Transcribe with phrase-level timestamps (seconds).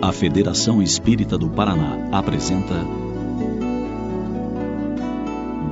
[0.00, 2.86] A Federação Espírita do Paraná apresenta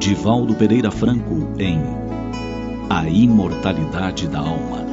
[0.01, 1.81] Divaldo Pereira Franco em
[2.91, 4.85] A Imortalidade da Alma.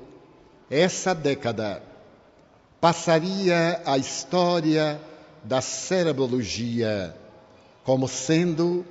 [0.70, 1.84] essa década
[2.80, 5.00] passaria a história
[5.44, 7.16] da cerebrologia
[7.84, 8.86] como sendo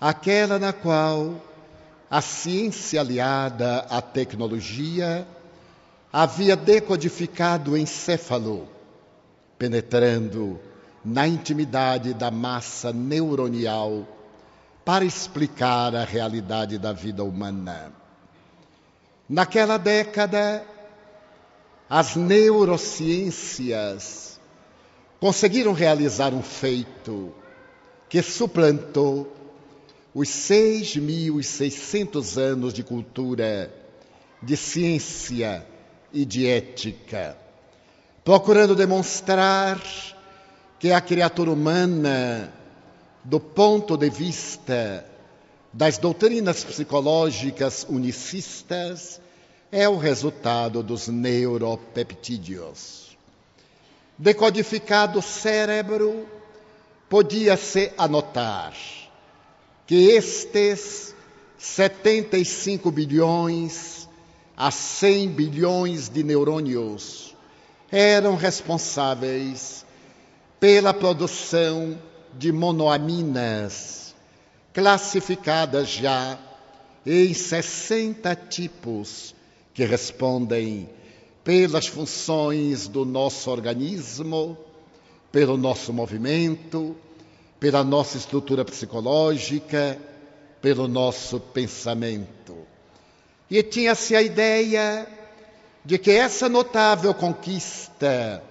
[0.00, 1.40] aquela na qual
[2.10, 5.26] a ciência aliada à tecnologia
[6.12, 8.66] havia decodificado o encéfalo,
[9.58, 10.58] penetrando
[11.04, 14.06] na intimidade da massa neuronial
[14.84, 17.92] para explicar a realidade da vida humana.
[19.28, 20.64] Naquela década,
[21.90, 24.40] as neurociências
[25.20, 27.34] conseguiram realizar um feito
[28.08, 29.30] que suplantou
[30.14, 33.70] os 6.600 anos de cultura,
[34.42, 35.66] de ciência
[36.12, 37.36] e de ética,
[38.24, 39.78] procurando demonstrar
[40.78, 42.52] que a criatura humana,
[43.24, 45.04] do ponto de vista
[45.72, 49.20] das doutrinas psicológicas unicistas,
[49.70, 53.16] é o resultado dos neuropeptídeos.
[54.16, 56.26] Decodificado o cérebro,
[57.08, 58.74] podia-se anotar
[59.86, 61.14] que estes
[61.58, 64.08] 75 bilhões
[64.56, 67.34] a 100 bilhões de neurônios
[67.90, 69.84] eram responsáveis
[70.60, 71.98] pela produção
[72.34, 74.14] de monoaminas,
[74.72, 76.38] classificadas já
[77.06, 79.34] em 60 tipos
[79.72, 80.88] que respondem
[81.44, 84.58] pelas funções do nosso organismo,
[85.32, 86.96] pelo nosso movimento,
[87.58, 89.98] pela nossa estrutura psicológica,
[90.60, 92.56] pelo nosso pensamento.
[93.50, 95.06] E tinha-se a ideia
[95.84, 98.42] de que essa notável conquista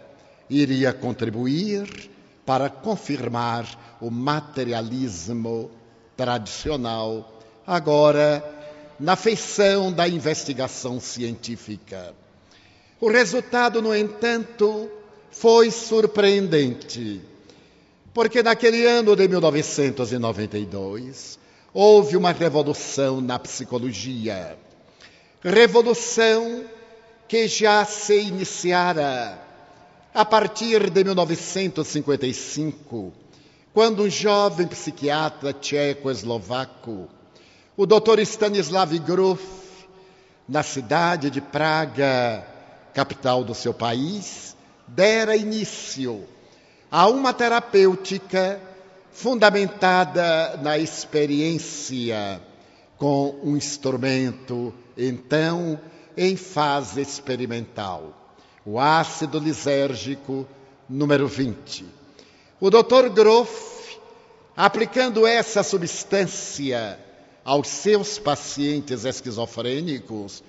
[0.49, 2.09] iria contribuir
[2.45, 5.69] para confirmar o materialismo
[6.15, 8.43] tradicional, agora
[8.99, 12.15] na feição da investigação científica.
[12.99, 14.89] O resultado, no entanto,
[15.29, 17.21] foi surpreendente,
[18.13, 21.37] porque naquele ano de 1992
[21.73, 24.57] houve uma revolução na psicologia.
[25.43, 26.63] Revolução
[27.27, 29.46] que já se iniciara
[30.17, 33.13] a partir de 1955,
[33.71, 37.07] quando um jovem psiquiatra tcheco-eslovaco,
[37.77, 38.21] o Dr.
[38.21, 39.39] Stanislav Grof,
[40.49, 42.43] na cidade de Praga,
[42.95, 44.57] capital do seu país,
[44.87, 46.23] dera início
[46.89, 48.59] a uma terapêutica
[49.11, 52.41] fundamentada na experiência
[52.97, 55.79] com um instrumento, então
[56.17, 58.16] em fase experimental
[58.69, 60.45] o ácido lisérgico
[60.89, 61.85] número 20.
[62.59, 63.07] O Dr.
[63.13, 63.97] Groff,
[64.57, 66.99] aplicando essa substância
[67.45, 70.43] aos seus pacientes esquizofrênicos,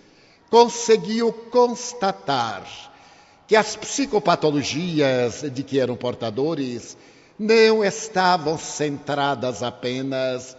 [0.51, 2.65] conseguiu constatar
[3.47, 6.97] que as psicopatologias de que eram portadores
[7.39, 10.57] não estavam centradas apenas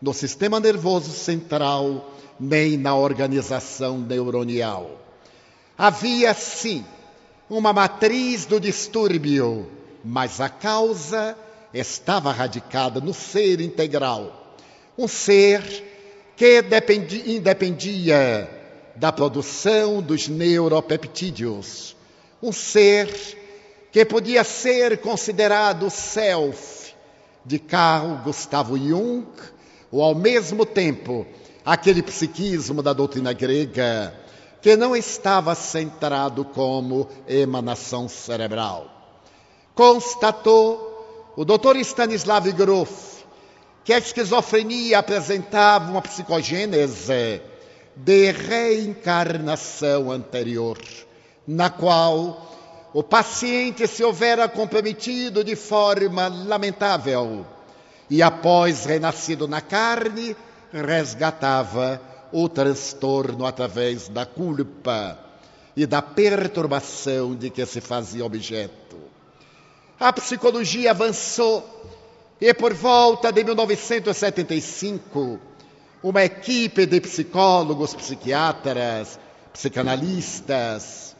[0.00, 2.08] no sistema nervoso central
[2.38, 4.92] nem na organização neuronial.
[5.76, 6.84] Havia sim
[7.50, 9.68] uma matriz do distúrbio,
[10.04, 11.36] mas a causa
[11.74, 14.54] estava radicada no ser integral.
[14.96, 15.60] Um ser
[16.36, 18.48] que dependia, independia
[18.94, 21.96] da produção dos neuropeptídeos.
[22.40, 23.08] Um ser
[23.90, 26.94] que podia ser considerado self
[27.44, 29.26] de Carl Gustavo Jung,
[29.90, 31.26] ou ao mesmo tempo
[31.64, 34.14] aquele psiquismo da doutrina grega
[34.60, 38.86] que não estava centrado como emanação cerebral.
[39.74, 41.76] Constatou o Dr.
[41.76, 43.10] Stanislav Grof
[43.84, 47.40] que a esquizofrenia apresentava uma psicogênese
[47.96, 50.78] de reencarnação anterior,
[51.46, 52.50] na qual
[52.92, 57.46] o paciente se houvera comprometido de forma lamentável
[58.08, 60.36] e, após renascido na carne,
[60.72, 62.00] resgatava
[62.32, 65.18] o transtorno através da culpa
[65.76, 68.98] e da perturbação de que se fazia objeto.
[69.98, 71.64] A psicologia avançou
[72.40, 75.38] e, por volta de 1975,
[76.02, 79.18] uma equipe de psicólogos, psiquiatras,
[79.52, 81.14] psicanalistas,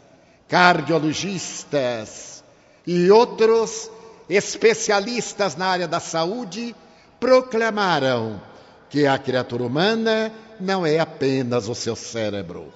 [0.48, 2.42] cardiologistas
[2.86, 3.90] e outros
[4.28, 6.74] especialistas na área da saúde
[7.18, 8.40] proclamaram
[8.88, 12.72] que a criatura humana não é apenas o seu cérebro,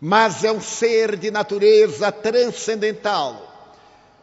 [0.00, 3.44] mas é um ser de natureza transcendental.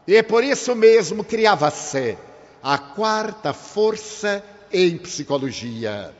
[0.07, 2.17] E por isso mesmo criava-se
[2.61, 6.13] a quarta força em psicologia.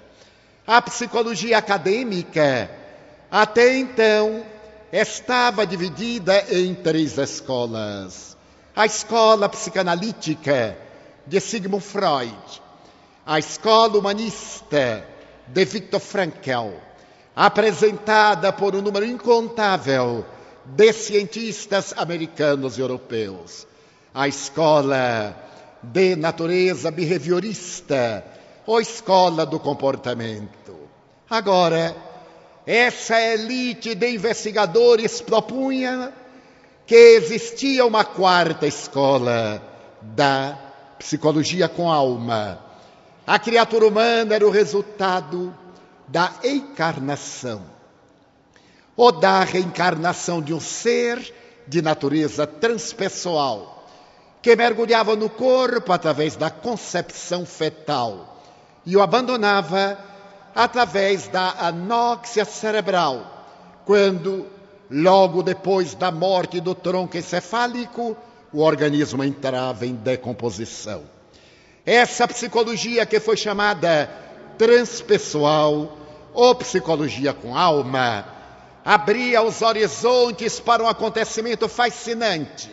[0.65, 2.69] A psicologia acadêmica,
[3.29, 4.43] até então,
[4.91, 8.35] estava dividida em três escolas:
[8.75, 10.77] a escola psicanalítica
[11.27, 12.61] de Sigmund Freud,
[13.25, 15.14] a escola humanista
[15.47, 16.73] de Viktor Frankl,
[17.35, 20.25] apresentada por um número incontável
[20.65, 23.67] de cientistas americanos e europeus,
[24.13, 25.35] a escola
[25.83, 28.23] de natureza behaviorista,
[28.65, 30.75] ou escola do comportamento.
[31.29, 31.95] Agora,
[32.65, 36.11] essa elite de investigadores propunha
[36.87, 39.61] que existia uma quarta escola
[40.01, 40.57] da
[40.97, 42.64] psicologia com alma.
[43.27, 45.55] A criatura humana era o resultado
[46.07, 47.63] da encarnação,
[48.95, 51.33] ou da reencarnação de um ser
[51.67, 53.89] de natureza transpessoal,
[54.43, 58.43] que mergulhava no corpo através da concepção fetal
[58.85, 59.97] e o abandonava
[60.53, 63.47] através da anóxia cerebral,
[63.85, 64.45] quando,
[64.89, 68.15] logo depois da morte do tronco encefálico,
[68.53, 71.14] o organismo entrava em decomposição.
[71.85, 74.09] Essa psicologia que foi chamada
[74.57, 75.95] transpessoal
[76.33, 78.25] ou psicologia com alma
[78.83, 82.71] abria os horizontes para um acontecimento fascinante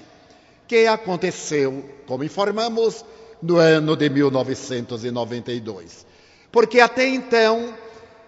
[0.66, 3.04] que aconteceu, como informamos,
[3.42, 6.06] no ano de 1992.
[6.50, 7.74] Porque até então,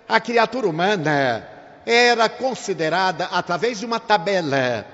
[0.07, 1.49] a criatura humana
[1.87, 4.87] era considerada através de uma tabela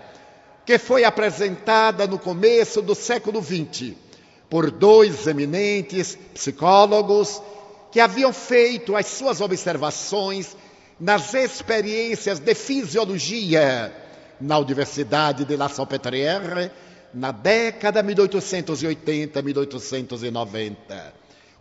[0.65, 4.10] que foi apresentada no começo do século XX
[4.51, 7.41] por dois eminentes psicólogos
[7.93, 10.57] que haviam feito as suas observações
[10.99, 13.95] nas experiências de fisiologia
[14.41, 16.73] na Universidade de La Salpêtrière
[17.15, 20.75] na década 1880-1890.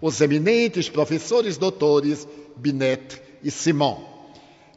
[0.02, 2.26] Os eminentes professores doutores
[2.56, 4.02] Binet e Simon.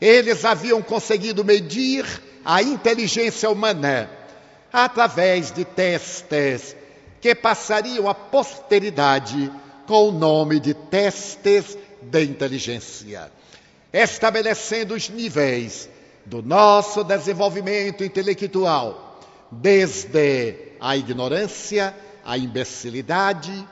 [0.00, 2.04] Eles haviam conseguido medir
[2.44, 4.10] a inteligência humana
[4.72, 6.74] através de testes
[7.22, 9.50] que passariam à posteridade
[9.86, 13.30] com o nome de testes de inteligência,
[13.92, 15.88] estabelecendo os níveis
[16.26, 19.20] do nosso desenvolvimento intelectual
[19.52, 23.68] desde a ignorância, a imbecilidade,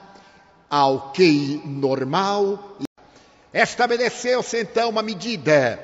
[0.69, 2.78] ao QI normal.
[3.52, 5.83] Estabeleceu-se então uma medida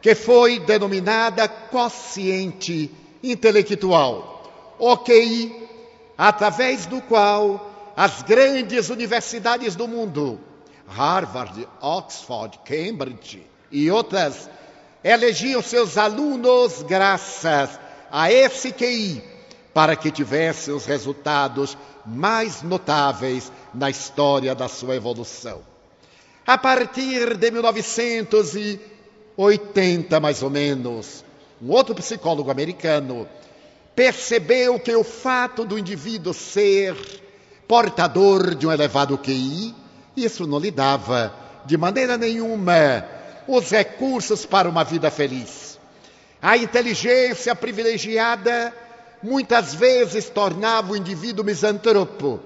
[0.00, 2.88] que foi denominada quociente
[3.20, 5.69] intelectual, o QI,
[6.20, 10.38] através do qual as grandes universidades do mundo,
[10.86, 14.50] Harvard, Oxford, Cambridge e outras,
[15.02, 17.80] elegiam seus alunos graças
[18.12, 19.24] a esse QI
[19.72, 21.74] para que tivesse os resultados
[22.04, 25.62] mais notáveis na história da sua evolução.
[26.46, 31.24] A partir de 1980, mais ou menos,
[31.62, 33.26] um outro psicólogo americano
[34.00, 36.96] percebeu que o fato do indivíduo ser
[37.68, 39.74] portador de um elevado QI,
[40.16, 41.30] isso não lhe dava
[41.66, 43.04] de maneira nenhuma
[43.46, 45.78] os recursos para uma vida feliz.
[46.40, 48.74] A inteligência privilegiada
[49.22, 52.40] muitas vezes tornava o indivíduo misantropo,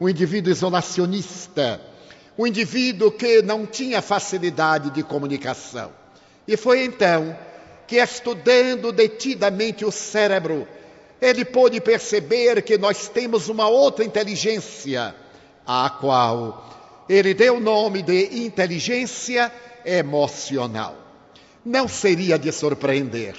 [0.00, 1.80] um indivíduo isolacionista,
[2.36, 5.92] um indivíduo que não tinha facilidade de comunicação.
[6.48, 7.38] E foi então
[7.86, 10.66] que, estudando detidamente o cérebro,
[11.20, 15.14] ele pôde perceber que nós temos uma outra inteligência,
[15.66, 19.52] à qual ele deu o nome de inteligência
[19.84, 21.06] emocional
[21.66, 23.34] não seria de surpreender,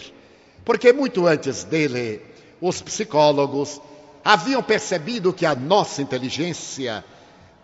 [0.65, 2.21] porque muito antes dele,
[2.59, 3.79] os psicólogos
[4.23, 7.05] haviam percebido que a nossa inteligência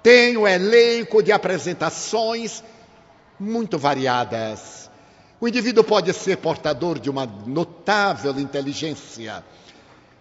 [0.01, 2.63] tem um elenco de apresentações
[3.37, 4.89] muito variadas.
[5.41, 9.43] O indivíduo pode ser portador de uma notável inteligência,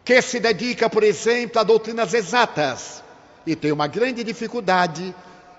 [0.05, 3.03] que se dedica, por exemplo, a doutrinas exatas
[3.47, 5.15] e tem uma grande dificuldade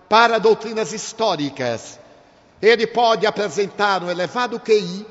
[0.09, 1.99] para doutrinas históricas.
[2.61, 5.05] Ele pode apresentar um elevado QI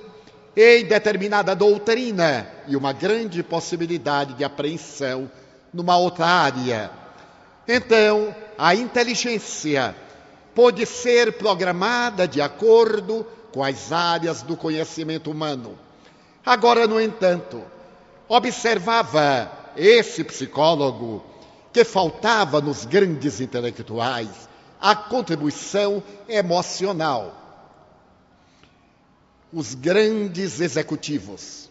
[0.57, 5.31] em determinada doutrina e uma grande possibilidade de apreensão
[5.73, 6.91] numa outra área.
[7.67, 9.95] Então, a inteligência
[10.55, 15.79] pode ser programada de acordo com as áreas do conhecimento humano.
[16.45, 17.63] Agora, no entanto,
[18.29, 21.25] observava esse psicólogo
[21.73, 24.29] que faltava nos grandes intelectuais
[24.81, 27.39] a contribuição emocional.
[29.53, 31.71] Os grandes executivos,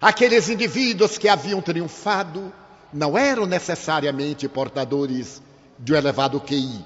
[0.00, 2.52] aqueles indivíduos que haviam triunfado,
[2.92, 5.40] não eram necessariamente portadores
[5.78, 6.84] de um elevado QI.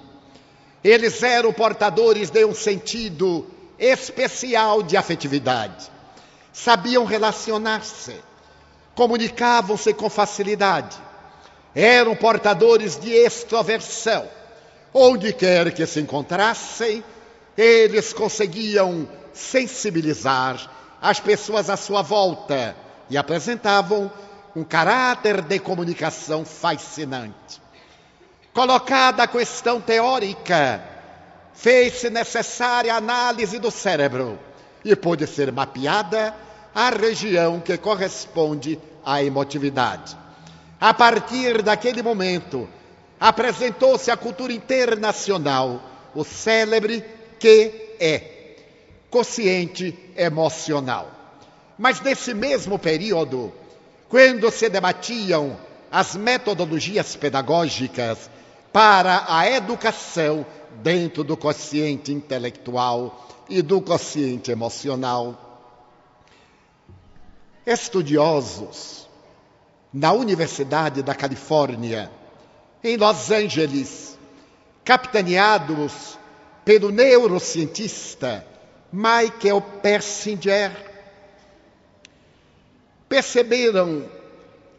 [0.82, 3.46] Eles eram portadores de um sentido
[3.78, 5.90] especial de afetividade.
[6.52, 8.14] Sabiam relacionar-se,
[8.94, 10.96] comunicavam-se com facilidade,
[11.74, 14.26] eram portadores de extroversão.
[14.92, 17.02] Onde quer que se encontrassem,
[17.56, 20.70] eles conseguiam sensibilizar
[21.02, 22.76] as pessoas à sua volta
[23.10, 24.10] e apresentavam
[24.54, 27.60] um caráter de comunicação fascinante.
[28.52, 30.80] Colocada a questão teórica,
[31.52, 34.38] fez-se necessária a análise do cérebro
[34.84, 36.34] e pôde ser mapeada
[36.75, 40.16] a região que corresponde à emotividade.
[40.81, 42.69] A partir daquele momento,
[43.21, 45.81] apresentou-se à cultura internacional
[46.14, 47.04] o célebre
[47.38, 48.57] que é
[49.09, 51.11] consciente emocional.
[51.78, 53.52] Mas nesse mesmo período,
[54.09, 55.57] quando se debatiam
[55.90, 58.28] as metodologias pedagógicas
[58.73, 60.45] para a educação
[60.83, 65.43] dentro do consciente intelectual e do consciente emocional.
[67.66, 69.09] Estudiosos
[69.92, 72.11] na Universidade da Califórnia,
[72.83, 74.18] em Los Angeles,
[74.85, 76.18] capitaneados
[76.64, 78.44] pelo neurocientista
[78.92, 80.73] Michael Persinger,
[83.09, 84.04] perceberam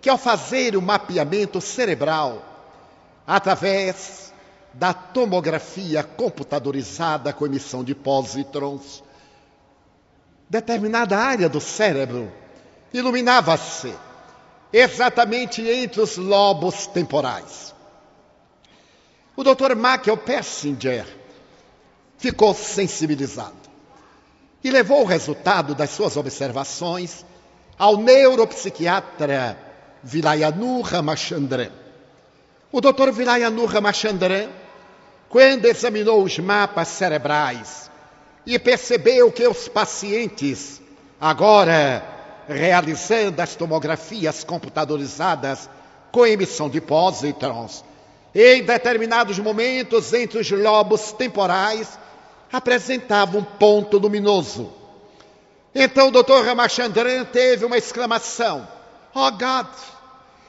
[0.02, 2.44] que ao fazer o mapeamento cerebral
[3.26, 4.32] através
[4.74, 9.04] da tomografia computadorizada com emissão de pósitrons.
[10.50, 12.32] Determinada área do cérebro
[12.98, 13.94] iluminava-se
[14.72, 17.74] exatamente entre os lobos temporais.
[19.36, 19.76] O Dr.
[19.76, 21.06] Michael Persinger
[22.18, 23.54] ficou sensibilizado
[24.64, 27.26] e levou o resultado das suas observações
[27.78, 29.58] ao neuropsiquiatra
[30.02, 31.72] Vilayanu Ramachandran.
[32.72, 33.12] O Dr.
[33.12, 34.50] Vilayanu Ramachandran,
[35.30, 37.92] quando examinou os mapas cerebrais
[38.46, 40.82] e percebeu que os pacientes,
[41.20, 42.15] agora
[42.48, 45.70] realizando as tomografias computadorizadas
[46.12, 47.84] com emissão de pósitrons,
[48.34, 51.98] em determinados momentos entre os lobos temporais,
[52.52, 54.72] apresentavam um ponto luminoso.
[55.74, 56.46] Então o Dr.
[56.46, 58.68] Ramachandran teve uma exclamação:
[59.14, 59.68] Oh God!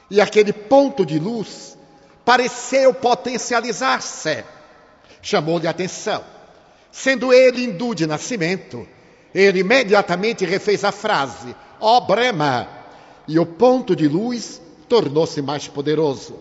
[0.09, 1.77] E aquele ponto de luz
[2.23, 4.43] pareceu potencializar-se.
[5.21, 6.23] Chamou-lhe a atenção.
[6.91, 8.87] Sendo ele hindu de nascimento,
[9.35, 12.67] ele imediatamente refez a frase, ó Brahma,
[13.27, 16.37] e o ponto de luz tornou-se mais poderoso.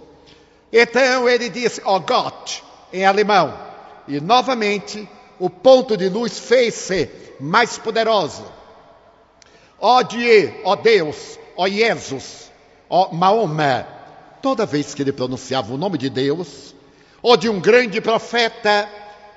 [0.73, 2.63] Então ele disse, ó Gott,
[2.93, 3.55] em alemão,
[4.07, 8.45] e novamente o ponto de luz fez-se mais poderoso.
[9.81, 12.51] Ó Die, ó Deus, ó Jesus,
[12.89, 13.87] ó Mahoma,
[14.41, 16.75] toda vez que ele pronunciava o nome de Deus,
[17.21, 18.89] ou de um grande profeta,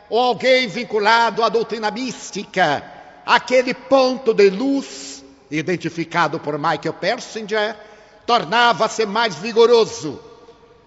[0.10, 2.84] ou alguém vinculado à doutrina mística,
[3.26, 5.19] aquele ponto de luz,
[5.50, 7.76] identificado por Michael Persinger,
[8.26, 10.20] tornava-se mais vigoroso.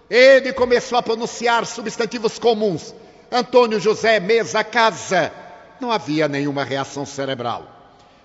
[0.09, 2.93] Ele começou a pronunciar substantivos comuns.
[3.31, 5.31] Antônio José, mesa, casa.
[5.79, 7.63] Não havia nenhuma reação cerebral.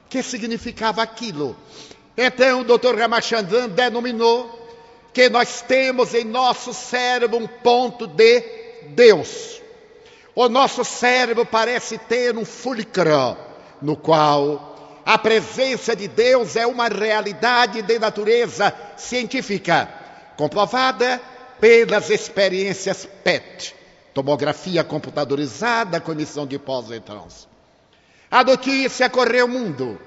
[0.06, 1.56] O que significava aquilo?
[2.16, 2.96] Então o Dr.
[2.96, 4.58] Ramachandran denominou
[5.12, 8.40] que nós temos em nosso cérebro um ponto de
[8.88, 9.60] Deus.
[10.34, 13.36] O nosso cérebro parece ter um fulcro
[13.80, 14.67] no qual
[15.08, 19.88] a presença de Deus é uma realidade de natureza científica,
[20.36, 21.18] comprovada
[21.58, 23.74] pelas experiências PET,
[24.12, 27.48] tomografia computadorizada com emissão de pósitrons.
[28.30, 29.98] A notícia correu o mundo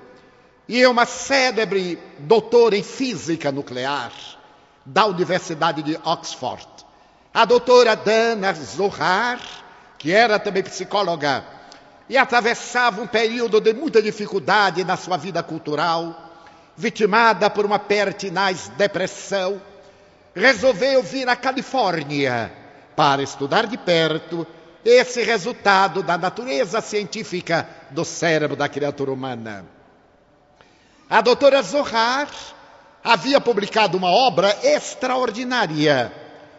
[0.69, 4.11] e uma célebre doutora em física nuclear
[4.85, 6.67] da Universidade de Oxford.
[7.33, 9.39] A doutora Dana Zohar
[9.97, 11.43] que era também psicóloga
[12.11, 16.13] e atravessava um período de muita dificuldade na sua vida cultural,
[16.75, 19.61] vitimada por uma pertinaz depressão,
[20.35, 22.51] resolveu vir à Califórnia
[22.97, 24.45] para estudar de perto
[24.83, 29.65] esse resultado da natureza científica do cérebro da criatura humana.
[31.09, 32.27] A doutora Zohar
[33.01, 36.11] havia publicado uma obra extraordinária,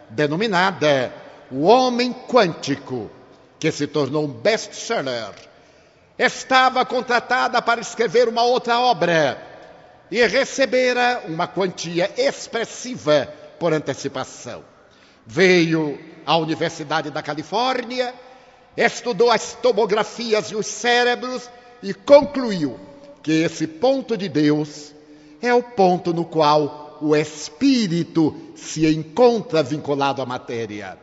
[0.09, 1.13] denominada
[1.51, 3.11] O Homem Quântico,
[3.62, 5.31] que se tornou um best-seller.
[6.19, 9.40] Estava contratada para escrever uma outra obra
[10.11, 14.64] e recebera uma quantia expressiva por antecipação.
[15.25, 18.12] Veio à Universidade da Califórnia,
[18.76, 21.49] estudou as tomografias e os cérebros
[21.85, 22.81] e concluiu
[23.23, 24.92] que esse ponto de Deus
[25.40, 30.99] é o ponto no qual o espírito se encontra vinculado à matéria.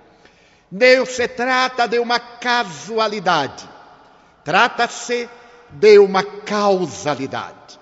[0.71, 3.67] Deus se trata de uma casualidade,
[4.43, 5.27] trata-se
[5.71, 7.79] de uma causalidade.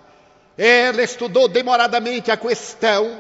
[0.58, 3.18] Ela estudou demoradamente a questão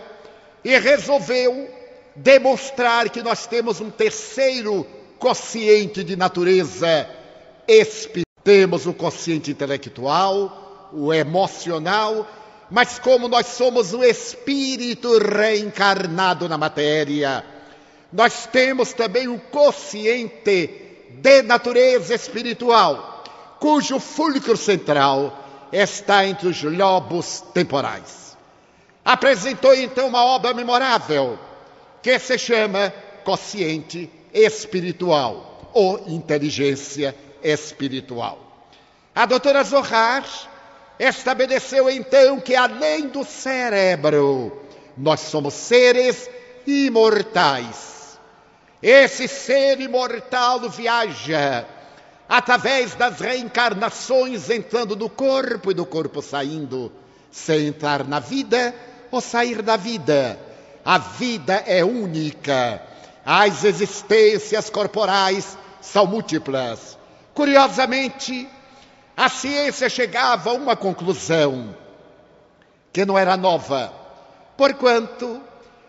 [0.63, 1.69] e resolveu
[2.15, 4.87] demonstrar que nós temos um terceiro
[5.19, 7.07] consciente de natureza
[7.67, 8.25] espiritual.
[8.43, 12.25] Temos o consciente intelectual, o emocional,
[12.71, 17.43] mas como nós somos o espírito reencarnado na matéria,
[18.11, 20.69] nós temos também o consciente
[21.09, 23.23] de natureza espiritual,
[23.59, 28.37] cujo fulcro central está entre os lobos temporais.
[29.03, 31.37] Apresentou então uma obra memorável
[32.01, 38.39] que se chama consciente espiritual ou inteligência espiritual.
[39.13, 40.25] A doutora Zohar
[40.99, 44.61] estabeleceu então que além do cérebro,
[44.97, 46.29] nós somos seres
[46.65, 47.96] imortais.
[48.81, 51.65] Esse ser imortal viaja
[52.29, 56.91] através das reencarnações, entrando no corpo e do corpo saindo,
[57.31, 58.75] sem entrar na vida
[59.09, 60.37] ou sair da vida.
[60.85, 62.81] A vida é única.
[63.25, 66.97] As existências corporais são múltiplas.
[67.33, 68.47] Curiosamente,
[69.15, 71.75] a ciência chegava a uma conclusão
[72.93, 73.91] que não era nova,
[74.55, 75.41] porquanto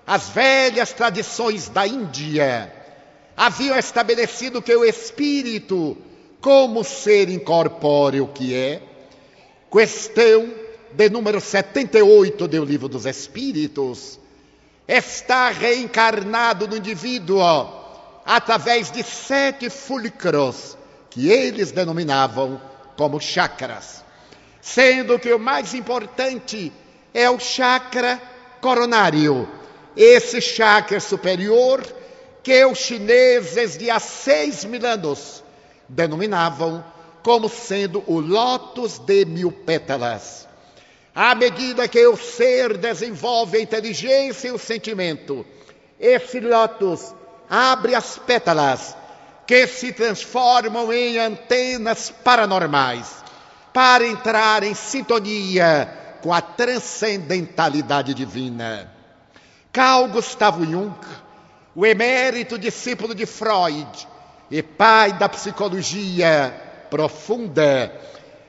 [0.07, 2.78] as velhas tradições da Índia
[3.39, 5.97] haviam estabelecido que o espírito,
[6.41, 8.83] como ser incorpóreo que é,
[9.71, 10.53] questão
[10.93, 14.19] de número 78 do Livro dos Espíritos,
[14.89, 17.41] está reencarnado no indivíduo
[18.27, 20.77] através de sete fulcros
[21.09, 22.61] que eles denominavam
[22.97, 24.05] como chakras,
[24.61, 26.73] sendo que o mais importante
[27.15, 28.21] é o chakra
[28.61, 29.49] coronário,
[29.97, 31.99] esse chakra superior
[32.49, 35.45] que os chineses de há seis mil anos
[35.87, 36.83] denominavam
[37.23, 40.49] como sendo o lótus de mil pétalas.
[41.15, 45.45] À medida que o ser desenvolve a inteligência e o sentimento,
[46.01, 47.15] esse lótus
[47.51, 48.97] abre as pétalas
[49.47, 53.15] que se transformam em antenas paranormais
[53.75, 58.91] para entrar em sintonia com a transcendentalidade divina.
[59.71, 60.95] Carl Gustavo Jung,
[61.79, 64.09] o emérito discípulo de Freud
[64.51, 66.53] e pai da psicologia
[66.91, 67.93] profunda,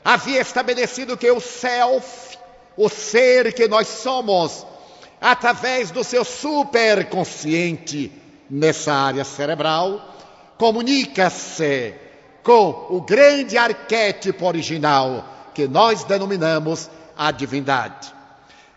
[0.04, 2.40] havia estabelecido que o self
[2.76, 4.66] o ser que nós somos,
[5.22, 8.12] através do seu superconsciente
[8.50, 10.02] nessa área cerebral,
[10.58, 11.94] comunica-se
[12.42, 18.12] com o grande arquétipo original que nós denominamos a divindade.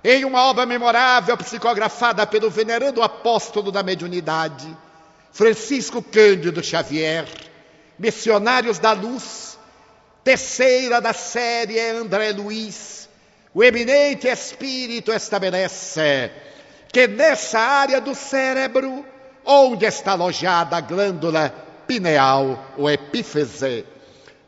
[0.05, 4.77] Em uma obra memorável psicografada pelo venerando apóstolo da mediunidade,
[5.31, 7.25] Francisco Cândido Xavier,
[7.97, 9.57] Missionários da Luz,
[10.25, 13.09] terceira da série André Luiz,
[13.55, 16.33] o eminente espírito estabelece
[16.93, 19.07] que nessa área do cérebro,
[19.45, 21.55] onde está alojada a glândula
[21.87, 23.87] pineal ou epífise,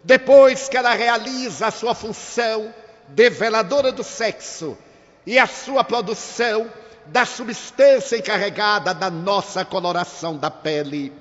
[0.03, 2.75] depois que ela realiza a sua função
[3.09, 4.77] develadora do sexo
[5.27, 6.71] e a sua produção
[7.07, 11.13] da substância encarregada da nossa coloração da pele,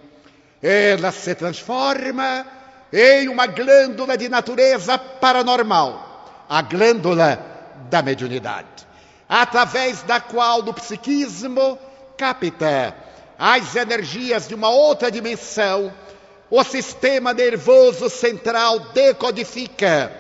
[0.61, 2.45] ela se transforma
[2.91, 7.39] em uma glândula de natureza paranormal, a glândula
[7.89, 8.67] da mediunidade,
[9.27, 11.77] através da qual do psiquismo
[12.17, 12.95] capta
[13.37, 15.91] as energias de uma outra dimensão,
[16.49, 20.11] o sistema nervoso central decodifica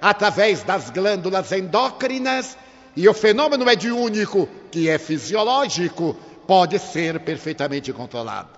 [0.00, 2.56] através das glândulas endócrinas
[2.98, 6.16] e o fenômeno mediúnico, que é fisiológico,
[6.48, 8.48] pode ser perfeitamente controlado.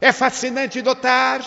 [0.00, 1.44] É fascinante notar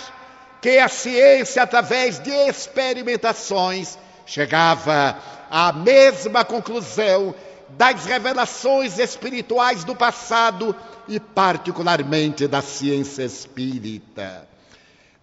[0.62, 5.18] que a ciência, através de experimentações, chegava
[5.50, 7.34] à mesma conclusão
[7.70, 10.76] das revelações espirituais do passado
[11.08, 14.48] e, particularmente, da ciência espírita.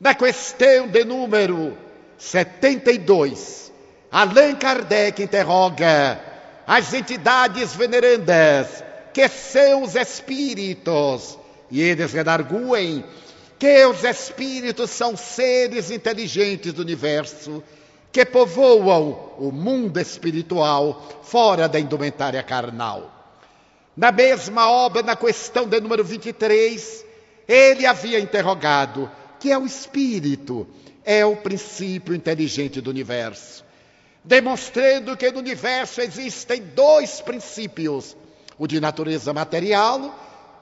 [0.00, 1.78] Na questão de número
[2.18, 3.70] 72,
[4.10, 6.25] Allan Kardec interroga
[6.66, 8.82] as entidades venerandas,
[9.14, 11.38] que são os espíritos,
[11.70, 13.04] e eles redarguem
[13.58, 17.62] que os espíritos são seres inteligentes do universo
[18.12, 23.12] que povoam o mundo espiritual fora da indumentária carnal.
[23.96, 27.04] Na mesma obra, na questão de número 23,
[27.48, 30.66] ele havia interrogado que é o espírito,
[31.04, 33.64] é o princípio inteligente do universo,
[34.26, 38.16] demonstrando que no universo existem dois princípios,
[38.58, 40.14] o de natureza material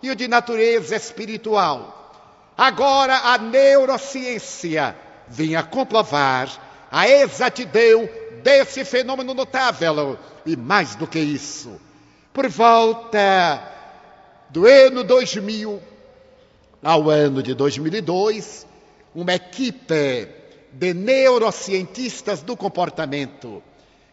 [0.02, 2.12] e o de natureza espiritual.
[2.56, 4.94] Agora a neurociência
[5.26, 6.50] vinha comprovar
[6.90, 8.08] a exatidão
[8.42, 10.18] desse fenômeno notável.
[10.44, 11.80] E mais do que isso,
[12.34, 13.72] por volta
[14.50, 15.82] do ano 2000
[16.82, 18.66] ao ano de 2002,
[19.14, 20.28] uma equipe
[20.74, 23.62] de neurocientistas do comportamento,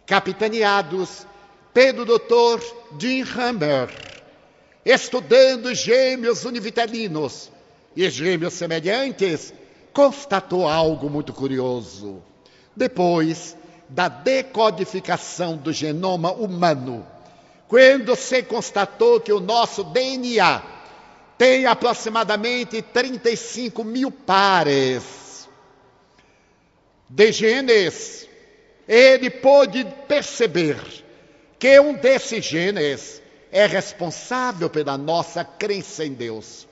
[0.06, 1.26] capitaneados
[1.74, 2.63] pelo Dr.
[3.00, 3.89] Jim Hammer,
[4.86, 7.52] estudando gêmeos univitelinos
[7.95, 9.54] e gêmeos semelhantes,
[9.91, 12.21] constatou algo muito curioso.
[12.76, 13.58] Depois
[13.89, 17.06] da decodificação do genoma humano,
[17.67, 20.62] quando se constatou que o nosso DNA
[21.38, 25.20] tem aproximadamente 35 mil pares
[27.12, 28.28] de genes,
[28.88, 30.78] ele pôde perceber
[31.60, 33.21] que um desses genes
[33.52, 36.67] é responsável pela nossa crença em Deus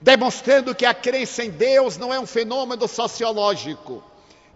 [0.00, 4.02] demonstrando que a crença em Deus não é um fenômeno sociológico,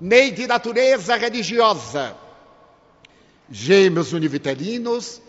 [0.00, 2.16] nem de natureza religiosa.
[3.50, 5.20] Gêmeos univitelinos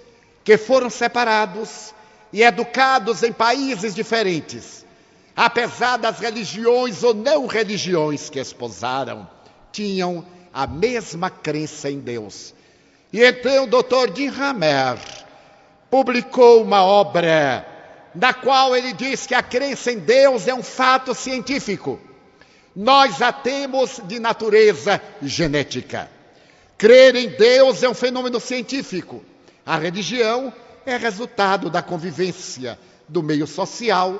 [0.43, 1.93] que foram separados
[2.33, 4.85] e educados em países diferentes,
[5.35, 9.27] apesar das religiões ou não religiões que esposaram,
[9.71, 12.53] tinham a mesma crença em Deus.
[13.11, 14.15] E então o Dr.
[14.15, 14.97] Jim Hammer
[15.89, 17.67] publicou uma obra
[18.13, 21.99] na qual ele diz que a crença em Deus é um fato científico.
[22.75, 26.09] Nós a temos de natureza genética.
[26.77, 29.23] Crer em Deus é um fenômeno científico.
[29.65, 30.53] A religião
[30.85, 34.19] é resultado da convivência do meio social,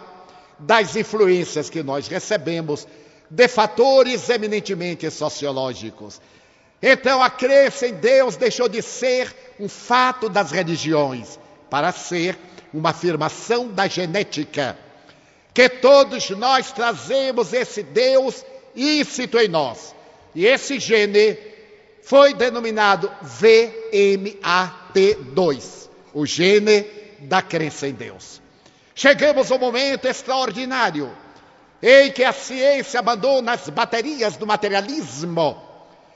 [0.59, 2.87] das influências que nós recebemos,
[3.31, 6.21] de fatores eminentemente sociológicos.
[6.81, 11.39] Então, a crença em Deus deixou de ser um fato das religiões
[11.69, 12.37] para ser
[12.73, 14.77] uma afirmação da genética,
[15.53, 18.43] que todos nós trazemos esse Deus
[18.75, 19.95] íncito em nós.
[20.35, 21.37] E esse gene
[22.03, 26.85] foi denominado VMAT2, o gene
[27.19, 28.41] da crença em Deus.
[28.93, 31.09] Chegamos ao momento extraordinário
[31.81, 35.61] em que a ciência abandona as baterias do materialismo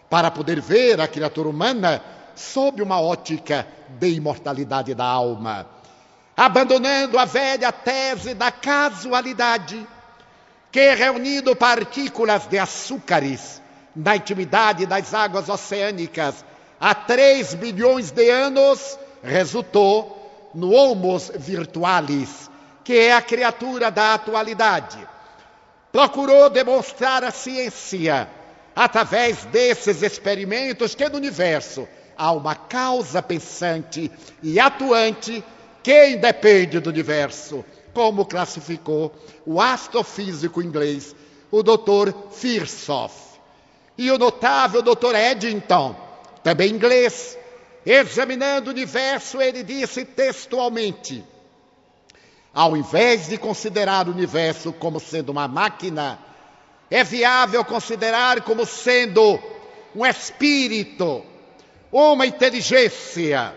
[0.10, 2.02] para poder ver a criatura humana
[2.36, 3.68] sob uma ótica
[4.00, 5.76] de imortalidade da alma
[6.36, 9.88] abandonando a velha tese da casualidade,
[10.72, 13.62] que reunindo partículas de açúcares
[13.96, 16.44] na intimidade das águas oceânicas
[16.80, 22.50] há 3 bilhões de anos, resultou no Homo virtualis,
[22.84, 25.15] que é a criatura da atualidade.
[25.96, 28.28] Procurou demonstrar a ciência,
[28.76, 34.12] através desses experimentos, que no universo há uma causa pensante
[34.44, 35.42] e atuante
[35.82, 41.16] que independe do universo, como classificou o astrofísico inglês,
[41.50, 42.12] o Dr.
[42.30, 43.16] Firsoff.
[43.98, 45.16] E o notável Dr.
[45.16, 45.96] Eddington,
[46.44, 47.38] também inglês,
[47.86, 51.24] examinando o universo, ele disse textualmente:
[52.56, 56.18] ao invés de considerar o universo como sendo uma máquina,
[56.90, 59.38] é viável considerar como sendo
[59.94, 61.22] um espírito,
[61.92, 63.54] uma inteligência.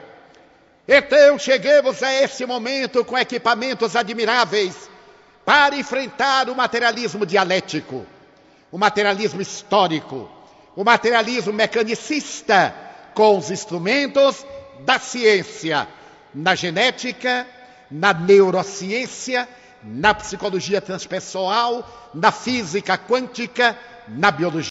[0.87, 4.91] Então cheguemos a esse momento com equipamentos admiráveis
[5.45, 8.05] para enfrentar o materialismo dialético,
[8.73, 10.29] o materialismo histórico,
[10.75, 12.75] o materialismo mecanicista
[13.15, 14.45] com os instrumentos
[14.81, 15.87] da ciência,
[16.35, 17.47] na genética,
[17.91, 19.49] na neurociência,
[19.83, 23.77] na psicologia transpessoal, na física quântica,
[24.09, 24.71] na biologia.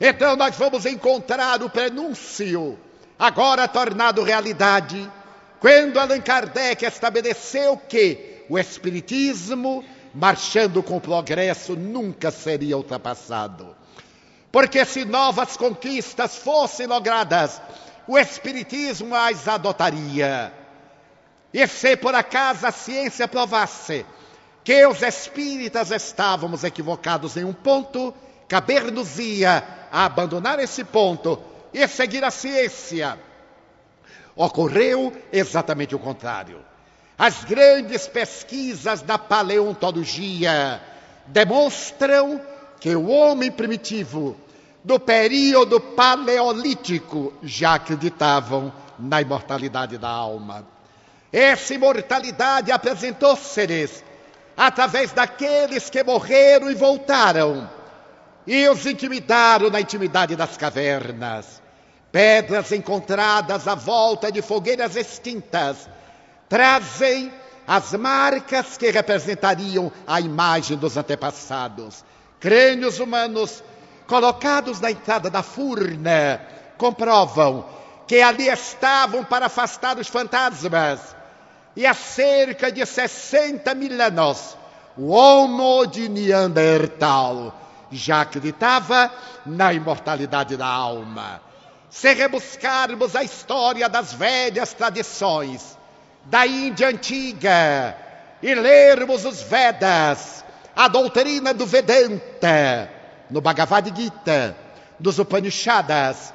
[0.00, 2.78] Então nós vamos encontrar o prenúncio,
[3.18, 5.10] agora tornado realidade,
[5.60, 13.74] quando Allan Kardec estabeleceu que o Espiritismo, marchando com o progresso, nunca seria ultrapassado.
[14.52, 17.60] porque se novas conquistas fossem logradas,
[18.06, 20.50] o Espiritismo as adotaria.
[21.52, 24.04] E se por acaso a ciência provasse
[24.64, 28.12] que os espíritas estávamos equivocados em um ponto,
[28.48, 31.38] caber-nos-ia a abandonar esse ponto
[31.72, 33.18] e seguir a ciência.
[34.34, 36.60] Ocorreu exatamente o contrário.
[37.18, 40.82] As grandes pesquisas da paleontologia
[41.26, 42.40] demonstram
[42.78, 44.36] que o homem primitivo
[44.84, 50.66] do período paleolítico já acreditavam na imortalidade da alma.
[51.32, 54.04] Essa imortalidade apresentou-se-lhes
[54.56, 57.68] através daqueles que morreram e voltaram
[58.46, 61.60] e os intimidaram na intimidade das cavernas.
[62.12, 65.88] Pedras encontradas à volta de fogueiras extintas
[66.48, 67.32] trazem
[67.66, 72.04] as marcas que representariam a imagem dos antepassados.
[72.38, 73.62] Crânios humanos
[74.06, 76.40] colocados na entrada da furna
[76.78, 77.66] comprovam
[78.06, 81.00] que ali estavam para afastar os fantasmas.
[81.74, 84.56] E há cerca de 60 mil anos,
[84.96, 87.54] o Homo de Neandertal
[87.90, 89.12] já acreditava
[89.44, 91.40] na imortalidade da alma.
[91.90, 95.76] Se rebuscarmos a história das velhas tradições
[96.24, 97.96] da Índia antiga
[98.42, 102.90] e lermos os Vedas, a doutrina do Vedanta,
[103.30, 104.56] no Bhagavad Gita,
[104.98, 106.32] dos Upanishads,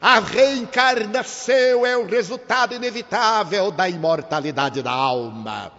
[0.00, 5.70] a reencarnação é o resultado inevitável da imortalidade da alma.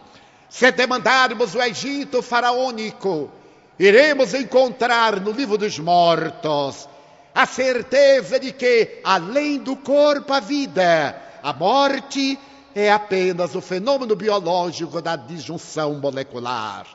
[0.47, 3.31] Se demandarmos o Egito faraônico,
[3.79, 6.87] iremos encontrar no livro dos mortos
[7.33, 12.37] a certeza de que, além do corpo, a vida, a morte
[12.75, 16.85] é apenas o fenômeno biológico da disjunção molecular.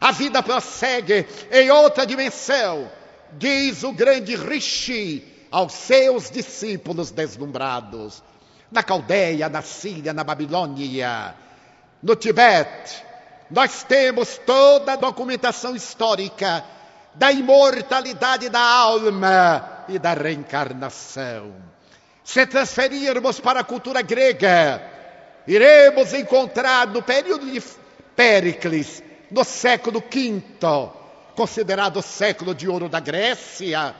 [0.00, 2.90] A vida prossegue em outra dimensão,
[3.32, 8.22] diz o grande Rishi aos seus discípulos deslumbrados.
[8.70, 11.34] Na Caldeia, na Síria, na Babilônia,
[12.02, 13.02] no Tibete,
[13.50, 16.64] nós temos toda a documentação histórica
[17.14, 21.52] da imortalidade da alma e da reencarnação.
[22.22, 24.80] Se transferirmos para a cultura grega,
[25.48, 27.60] iremos encontrar no período de
[28.14, 30.42] Péricles, no século V,
[31.34, 33.94] considerado o século de ouro da Grécia,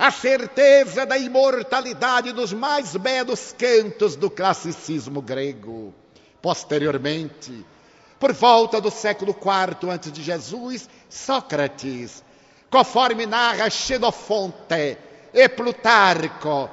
[0.00, 5.92] a certeza da imortalidade dos mais belos cantos do classicismo grego.
[6.40, 7.66] Posteriormente,
[8.18, 12.24] por volta do século IV antes de Jesus, Sócrates,
[12.70, 14.96] conforme narra Xenofonte
[15.34, 16.70] e Plutarco,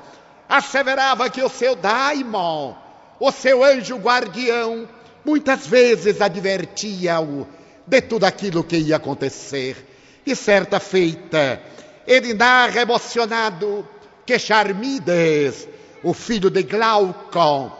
[0.47, 2.75] asseverava que o seu daimon,
[3.19, 4.87] o seu anjo guardião,
[5.25, 7.45] muitas vezes advertia-o
[7.85, 9.85] de tudo aquilo que ia acontecer.
[10.25, 11.61] E certa feita,
[12.07, 13.87] ele narra emocionado
[14.25, 15.67] que Charmides,
[16.03, 17.71] o filho de Glaucon,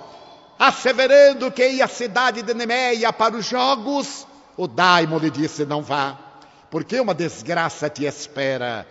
[0.60, 5.82] asseverando que ia à cidade de Nemeia para os jogos, o Daimon lhe disse: Não
[5.82, 6.18] vá,
[6.70, 8.86] porque uma desgraça te espera.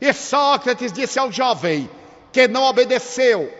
[0.00, 1.88] E Sócrates disse ao jovem
[2.32, 3.52] que não obedeceu,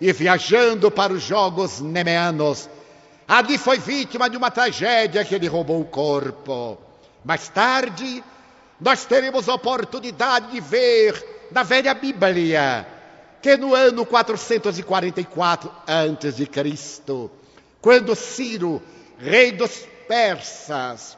[0.00, 2.68] e viajando para os jogos nemeanos,
[3.30, 6.76] Ali foi vítima de uma tragédia que lhe roubou o corpo.
[7.24, 8.24] Mais tarde,
[8.80, 12.86] nós teremos a oportunidade de ver na velha Bíblia
[13.42, 17.30] que no ano 444 a.C.,
[17.80, 18.82] quando Ciro,
[19.18, 21.16] rei dos persas,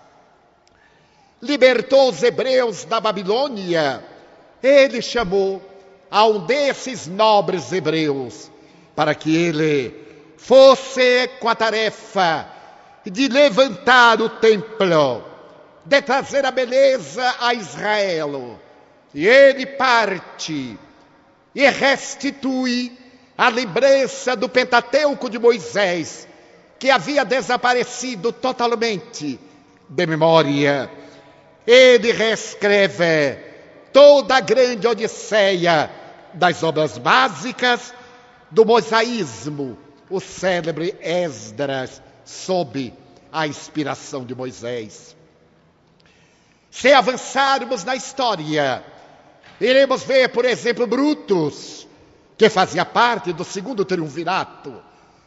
[1.40, 4.04] libertou os hebreus da Babilônia,
[4.62, 5.60] ele chamou
[6.08, 8.50] a um desses nobres hebreus
[8.94, 9.92] para que ele
[10.36, 12.46] fosse com a tarefa
[13.04, 15.24] de levantar o templo,
[15.84, 18.60] de trazer a beleza a Israel.
[19.14, 20.78] E ele parte
[21.54, 22.96] e restitui
[23.36, 26.26] a lembrança do Pentateuco de Moisés,
[26.78, 29.38] que havia desaparecido totalmente
[29.88, 30.90] de memória.
[31.66, 33.38] Ele reescreve
[33.92, 35.90] toda a grande odisseia
[36.34, 37.92] das obras básicas
[38.50, 42.92] do mosaísmo, o célebre Esdras sob
[43.30, 45.16] a inspiração de Moisés.
[46.72, 48.82] Se avançarmos na história,
[49.60, 51.86] iremos ver, por exemplo, Brutus,
[52.38, 54.82] que fazia parte do segundo triunvirato,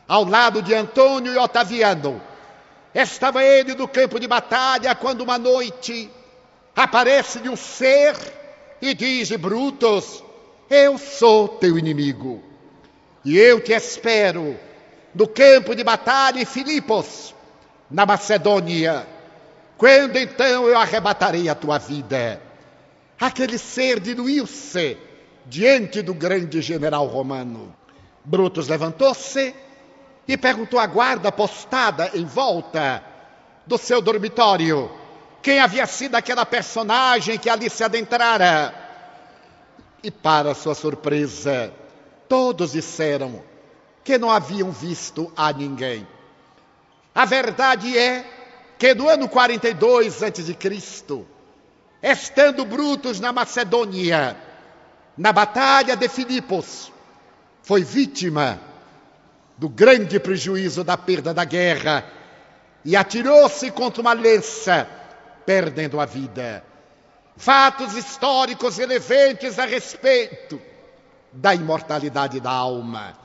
[0.07, 2.19] ao lado de Antônio e Otaviano.
[2.95, 6.09] Estava ele no campo de batalha quando uma noite
[6.75, 8.15] aparece-lhe um ser
[8.81, 10.23] e diz: Brutus,
[10.67, 12.43] eu sou teu inimigo.
[13.23, 14.59] E eu te espero
[15.13, 17.35] no campo de batalha em Filipos,
[17.89, 19.05] na Macedônia,
[19.77, 22.41] quando então eu arrebatarei a tua vida.
[23.19, 24.97] Aquele ser diluiu-se
[25.45, 27.75] diante do grande general romano.
[28.23, 29.53] Brutus levantou-se
[30.27, 33.03] e perguntou à guarda postada em volta
[33.65, 34.91] do seu dormitório
[35.41, 38.73] quem havia sido aquela personagem que ali se adentrara.
[40.01, 41.71] E, para sua surpresa,
[42.27, 43.43] todos disseram
[44.03, 46.07] que não haviam visto a ninguém.
[47.13, 48.25] A verdade é
[48.77, 51.25] que no ano 42 a.C.,
[52.01, 54.37] estando Brutus na Macedônia,
[55.17, 56.91] na batalha de Filipos,
[57.63, 58.59] foi vítima
[59.57, 62.05] do grande prejuízo da perda da guerra
[62.83, 64.87] e atirou-se contra uma lança,
[65.45, 66.63] perdendo a vida.
[67.37, 70.61] Fatos históricos relevantes a respeito
[71.31, 73.17] da imortalidade da alma.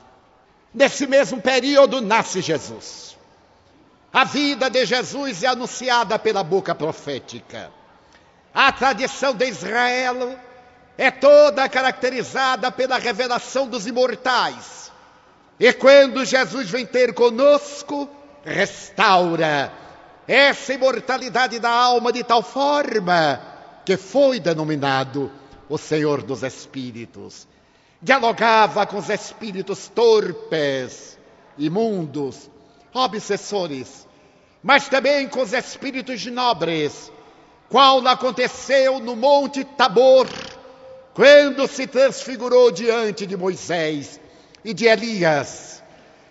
[0.73, 3.17] Nesse mesmo período nasce Jesus.
[4.13, 7.71] A vida de Jesus é anunciada pela boca profética.
[8.53, 10.37] A tradição de Israel
[10.97, 14.91] é toda caracterizada pela revelação dos imortais.
[15.57, 18.09] E quando Jesus vem ter conosco,
[18.43, 19.71] restaura
[20.27, 23.41] essa imortalidade da alma de tal forma
[23.85, 25.31] que foi denominado
[25.69, 27.47] o Senhor dos Espíritos.
[28.01, 31.17] Dialogava com os espíritos torpes,
[31.57, 32.49] imundos,
[32.93, 34.07] obsessores,
[34.61, 37.11] mas também com os espíritos nobres,
[37.69, 40.27] qual aconteceu no Monte Tabor,
[41.13, 44.19] quando se transfigurou diante de Moisés
[44.63, 45.81] e de Elias.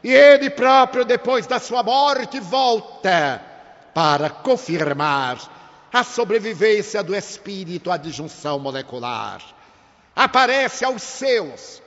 [0.03, 3.42] E ele próprio, depois da sua morte, volta
[3.92, 5.38] para confirmar
[5.92, 9.42] a sobrevivência do espírito à disjunção molecular.
[10.14, 11.83] Aparece aos seus,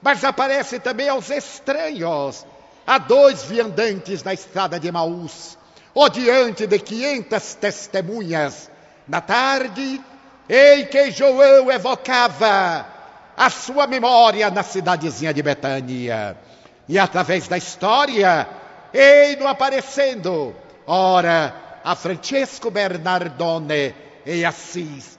[0.00, 2.46] mas aparece também aos estranhos,
[2.88, 5.58] a dois viandantes na estrada de Maús,
[5.92, 8.70] ou diante de quinhentas testemunhas.
[9.06, 10.00] Na tarde,
[10.48, 12.86] em que João evocava
[13.36, 16.34] a sua memória na cidadezinha de Betânia.
[16.88, 18.48] E através da história,
[18.94, 25.18] ei-no aparecendo, ora, a Francesco Bernardone em Assis,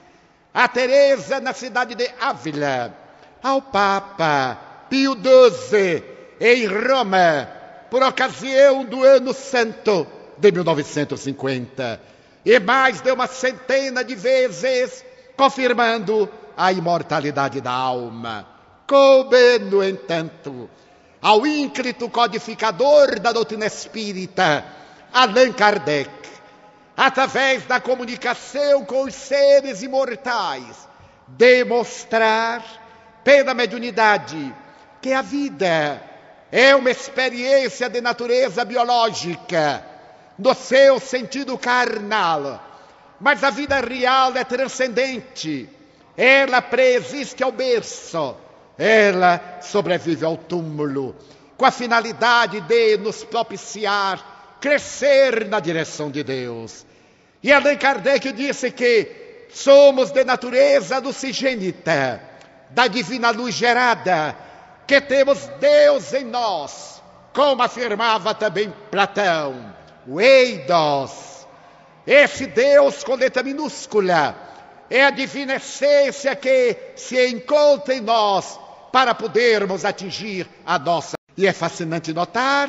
[0.52, 2.92] a Teresa na cidade de Ávila,
[3.40, 4.58] ao Papa
[4.90, 6.02] Pio XII
[6.40, 7.59] em Roma,
[7.90, 10.06] por ocasião do Ano Santo
[10.38, 12.00] de 1950,
[12.44, 15.04] e mais de uma centena de vezes
[15.36, 18.46] confirmando a imortalidade da alma.
[18.86, 20.70] Coube, no entanto,
[21.20, 24.64] ao ínclito codificador da doutrina espírita,
[25.12, 26.10] Allan Kardec,
[26.96, 30.88] através da comunicação com os seres imortais,
[31.28, 32.64] demonstrar
[33.22, 34.54] pela mediunidade
[35.00, 36.09] que a vida
[36.50, 39.84] é uma experiência de natureza biológica,
[40.38, 42.60] no seu sentido carnal,
[43.20, 45.68] mas a vida real é transcendente.
[46.16, 48.36] Ela preexiste ao berço.
[48.76, 51.14] Ela sobrevive ao túmulo,
[51.56, 56.86] com a finalidade de nos propiciar crescer na direção de Deus.
[57.42, 62.22] E Allan Kardec disse que somos de natureza lucigênita,
[62.70, 64.36] da divina luz gerada,
[64.90, 67.00] que temos Deus em nós,
[67.32, 69.72] como afirmava também Platão,
[70.04, 71.46] o Eidos
[72.04, 74.36] esse Deus com letra minúscula
[74.90, 78.58] é a divina essência que se encontra em nós
[78.90, 81.14] para podermos atingir a nossa.
[81.36, 82.68] E é fascinante notar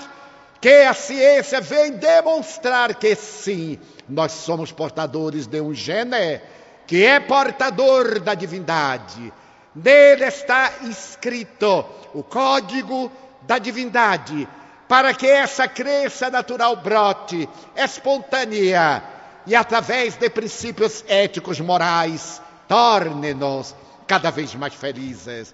[0.62, 6.40] que a ciência vem demonstrar que sim, nós somos portadores de um gene
[6.86, 9.34] que é portador da divindade.
[9.76, 13.12] Nele está escrito o código
[13.44, 14.48] da divindade,
[14.88, 19.02] para que essa crença natural brote espontânea
[19.48, 23.74] e através de princípios éticos morais, torne-nos
[24.06, 25.54] cada vez mais felizes.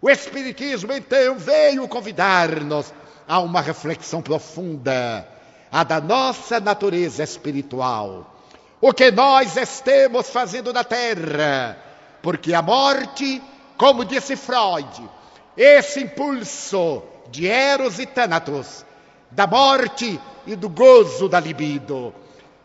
[0.00, 2.92] O Espiritismo, então, veio convidar-nos
[3.26, 5.26] a uma reflexão profunda,
[5.70, 8.34] a da nossa natureza espiritual.
[8.80, 11.76] O que nós estamos fazendo na Terra,
[12.22, 13.42] porque a morte,
[13.76, 15.08] como disse Freud,
[15.56, 18.84] esse impulso de Eros e Thanatos,
[19.30, 22.14] da morte e do gozo da libido,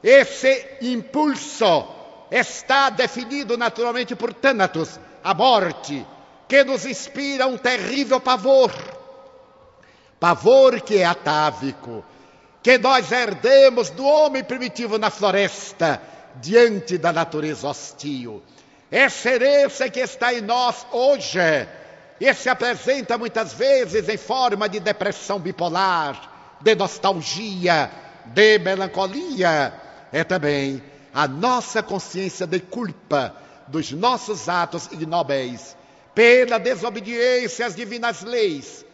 [0.03, 1.87] esse impulso
[2.29, 6.05] está definido naturalmente por Thanatos, a morte,
[6.47, 8.71] que nos inspira um terrível pavor.
[10.19, 12.03] Pavor que é atávico,
[12.61, 16.01] que nós herdemos do homem primitivo na floresta,
[16.35, 18.41] diante da natureza hostil.
[18.91, 21.39] Essa herança que está em nós hoje,
[22.19, 27.89] e se apresenta muitas vezes em forma de depressão bipolar, de nostalgia,
[28.25, 29.73] de melancolia,
[30.11, 30.83] é também
[31.13, 33.33] a nossa consciência de culpa
[33.67, 35.75] dos nossos atos ignóbeis,
[36.13, 38.85] pela desobediência às divinas leis.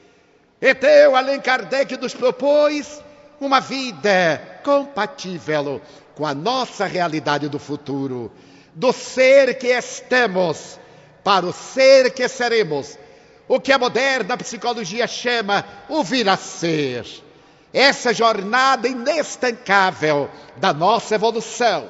[0.61, 3.01] Então, Allan Kardec nos propôs
[3.39, 5.81] uma vida compatível
[6.15, 8.31] com a nossa realidade do futuro,
[8.77, 10.79] do ser que estamos
[11.23, 12.95] para o ser que seremos,
[13.47, 17.03] o que a moderna psicologia chama o vir a ser.
[17.73, 21.89] Essa jornada inestancável da nossa evolução,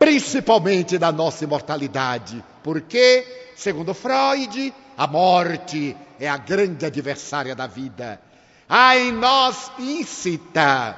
[0.00, 8.20] principalmente da nossa imortalidade, porque, segundo Freud, a morte é a grande adversária da vida.
[8.68, 10.96] Há em nós incita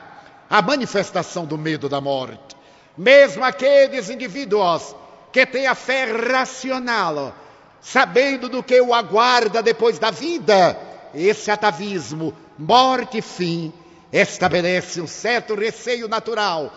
[0.48, 2.56] a manifestação do medo da morte.
[2.96, 4.94] Mesmo aqueles indivíduos
[5.32, 7.34] que têm a fé racional,
[7.80, 10.78] sabendo do que o aguarda depois da vida,
[11.14, 13.72] esse atavismo, morte e fim,
[14.12, 16.72] estabelece um certo receio natural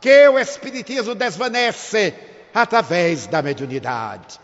[0.00, 2.14] que o Espiritismo desvanece
[2.52, 4.38] através da mediunidade.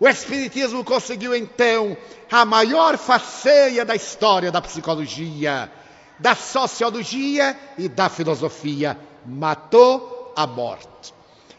[0.00, 1.96] O Espiritismo conseguiu então
[2.30, 5.70] a maior façanha da história da psicologia,
[6.18, 8.98] da sociologia e da filosofia.
[9.24, 11.14] Matou a morte.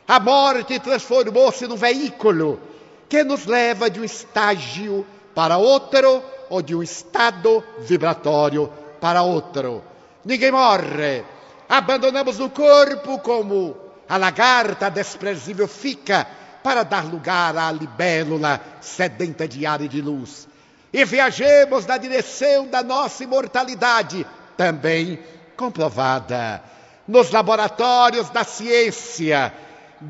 [0.07, 2.59] A morte transformou-se num veículo
[3.07, 9.83] que nos leva de um estágio para outro ou de um estado vibratório para outro.
[10.25, 11.23] Ninguém morre.
[11.69, 13.75] Abandonamos o corpo como
[14.07, 16.27] a lagarta desprezível fica
[16.61, 20.47] para dar lugar à libélula sedenta de ar e de luz.
[20.91, 24.25] E viajemos na direção da nossa imortalidade,
[24.55, 25.19] também
[25.57, 26.61] comprovada
[27.07, 29.53] nos laboratórios da ciência,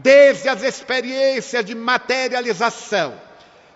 [0.02, 3.14] desde as experiências de materialização,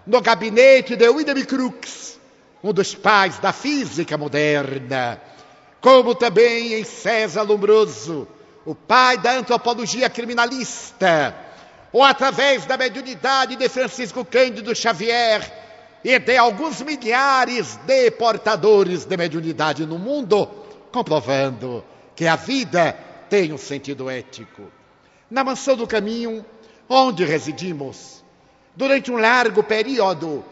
[0.06, 2.20] no gabinete de William Crookes,
[2.64, 5.22] um dos pais da física moderna,
[5.80, 8.28] como também em César Lombroso,
[8.66, 11.36] o pai da antropologia criminalista,
[11.94, 15.42] ou através da mediunidade de Francisco Cândido Xavier
[16.04, 20.48] e de alguns milhares de portadores de mediunidade no mundo,
[20.92, 21.84] comprovando
[22.16, 22.98] que a vida
[23.30, 24.77] tem um sentido ético.
[25.30, 26.46] Na mansão do caminho,
[26.88, 28.24] onde residimos,
[28.76, 30.44] durante um largo período,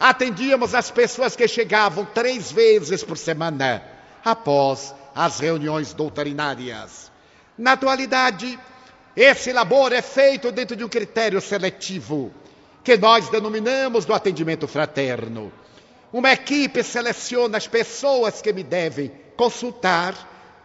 [0.00, 3.82] atendíamos as pessoas que chegavam três vezes por semana
[4.24, 7.10] após as reuniões doutrinárias.
[7.58, 8.58] Na atualidade,
[9.14, 12.32] esse labor é feito dentro de um critério seletivo,
[12.82, 15.52] que nós denominamos do atendimento fraterno.
[16.12, 20.14] Uma equipe seleciona as pessoas que me devem consultar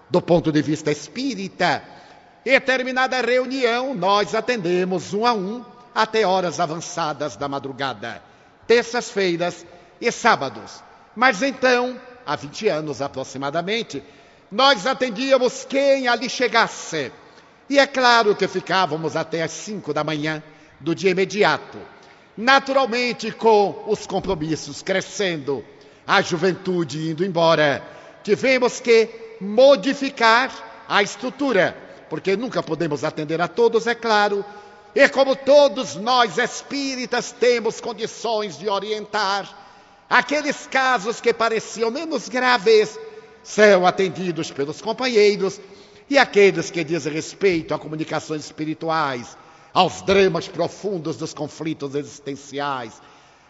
[0.09, 1.83] do ponto de vista espírita.
[2.49, 8.23] E terminada a reunião, nós atendemos um a um até horas avançadas da madrugada,
[8.65, 9.65] terças-feiras
[9.99, 10.81] e sábados.
[11.13, 14.01] Mas então, há 20 anos aproximadamente,
[14.49, 17.11] nós atendíamos quem ali chegasse
[17.69, 20.41] e é claro que ficávamos até as cinco da manhã
[20.79, 21.77] do dia imediato.
[22.37, 25.65] Naturalmente, com os compromissos crescendo,
[26.07, 27.83] a juventude indo embora,
[28.23, 29.09] tivemos que
[29.41, 34.43] modificar a estrutura, porque nunca podemos atender a todos, é claro.
[34.95, 39.47] E como todos nós espíritas temos condições de orientar,
[40.09, 42.97] aqueles casos que pareciam menos graves
[43.43, 45.59] são atendidos pelos companheiros
[46.09, 49.37] e aqueles que dizem respeito a comunicações espirituais,
[49.73, 53.01] aos dramas profundos dos conflitos existenciais,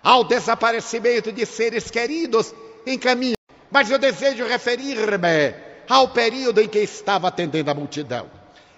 [0.04, 2.54] ao desaparecimento de seres queridos
[2.86, 3.36] em caminho.
[3.72, 5.56] Mas eu desejo referir-me
[5.90, 8.37] ao período em que estava atendendo a multidão.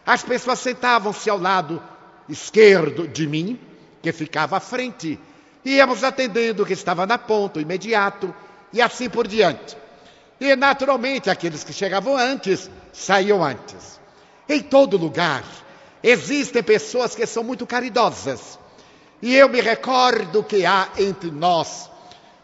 [0.10, 1.80] As pessoas sentavam-se ao lado
[2.28, 3.60] esquerdo de mim,
[4.02, 5.20] que ficava à frente,
[5.64, 8.34] íamos atendendo o que estava na ponta, imediato,
[8.74, 9.78] e assim por diante.
[10.42, 14.00] E naturalmente aqueles que chegavam antes saíam antes.
[14.50, 15.44] Em todo lugar
[16.02, 18.58] existem pessoas que são muito caridosas.
[19.22, 21.88] E eu me recordo que há entre nós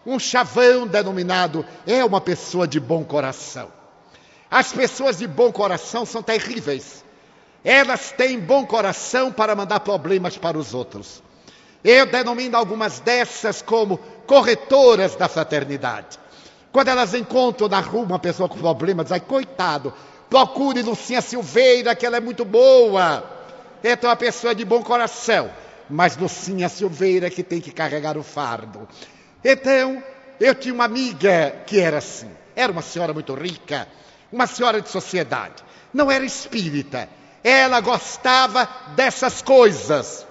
[0.05, 3.71] um chavão denominado é uma pessoa de bom coração.
[4.51, 7.03] As pessoas de bom coração são terríveis.
[7.65, 11.23] Elas têm bom coração para mandar problemas para os outros.
[11.83, 13.97] Eu denomino algumas dessas como
[14.27, 16.19] corretoras da fraternidade.
[16.71, 19.91] Quando elas encontram na rua uma pessoa com problemas, dizem, coitado,
[20.29, 23.23] procure Lucinha Silveira, que ela é muito boa.
[23.83, 25.49] Então a pessoa de bom coração,
[25.89, 28.87] mas Lucinha Silveira que tem que carregar o fardo.
[29.43, 30.03] Então,
[30.39, 32.29] eu tinha uma amiga que era assim.
[32.55, 33.87] Era uma senhora muito rica,
[34.31, 35.63] uma senhora de sociedade.
[35.93, 37.09] Não era espírita.
[37.47, 40.25] Ela gostava dessas coisas.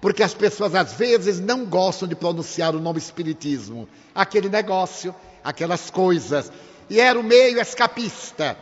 [0.00, 3.88] Porque as pessoas às vezes não gostam de pronunciar o nome Espiritismo.
[4.12, 6.50] Aquele negócio, aquelas coisas.
[6.90, 8.56] E era o meio escapista.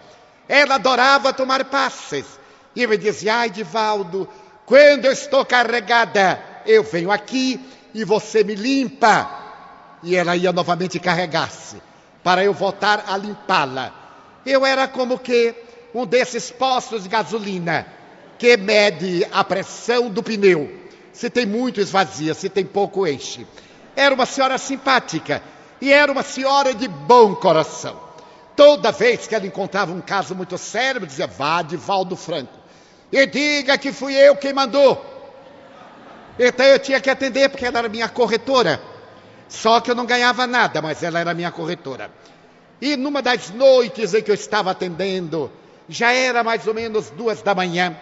[0.46, 2.26] Ela adorava tomar passes.
[2.76, 4.28] E me dizia, ai, Divaldo,
[4.66, 7.58] quando eu estou carregada, eu venho aqui
[7.94, 9.38] e você me limpa.
[10.02, 11.80] e ela ia novamente carregar-se
[12.22, 13.94] para eu voltar a limpá-la.
[14.44, 17.86] Eu era como que um desses postos de gasolina
[18.38, 20.78] que mede a pressão do pneu.
[21.12, 23.46] Se tem muito, esvazia, se tem pouco, enche.
[23.94, 25.42] Era uma senhora simpática
[25.80, 28.00] e era uma senhora de bom coração.
[28.56, 32.60] Toda vez que ela encontrava um caso muito sério, dizia: vá de Valdo Franco
[33.12, 35.04] e diga que fui eu quem mandou.
[36.38, 38.80] Então eu tinha que atender, porque ela era minha corretora.
[39.48, 42.10] Só que eu não ganhava nada, mas ela era minha corretora.
[42.80, 45.50] E numa das noites em que eu estava atendendo,
[45.90, 47.96] já era mais ou menos duas da manhã,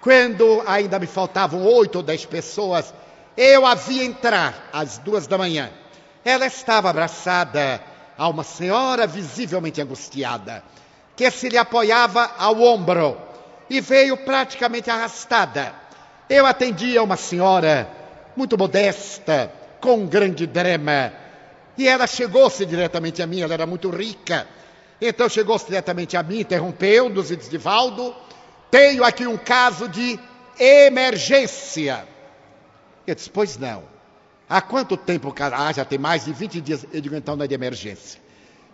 [0.00, 2.92] quando ainda me faltavam oito ou dez pessoas,
[3.36, 5.70] eu a vi entrar às duas da manhã.
[6.24, 7.80] Ela estava abraçada
[8.18, 10.64] a uma senhora visivelmente angustiada,
[11.16, 13.16] que se lhe apoiava ao ombro
[13.70, 15.72] e veio praticamente arrastada.
[16.28, 17.88] Eu atendia uma senhora
[18.36, 21.12] muito modesta, com um grande drama,
[21.78, 24.46] e ela chegou-se diretamente a mim, ela era muito rica.
[25.00, 28.14] Então chegou-se diretamente a mim, interrompeu-nos e disse: Divaldo,
[28.70, 30.18] tenho aqui um caso de
[30.58, 32.06] emergência.
[33.06, 33.82] Eu disse: Pois não.
[34.48, 35.32] Há quanto tempo?
[35.38, 36.86] Ah, já tem mais de 20 dias.
[36.92, 38.20] Eu digo: Então não é de emergência.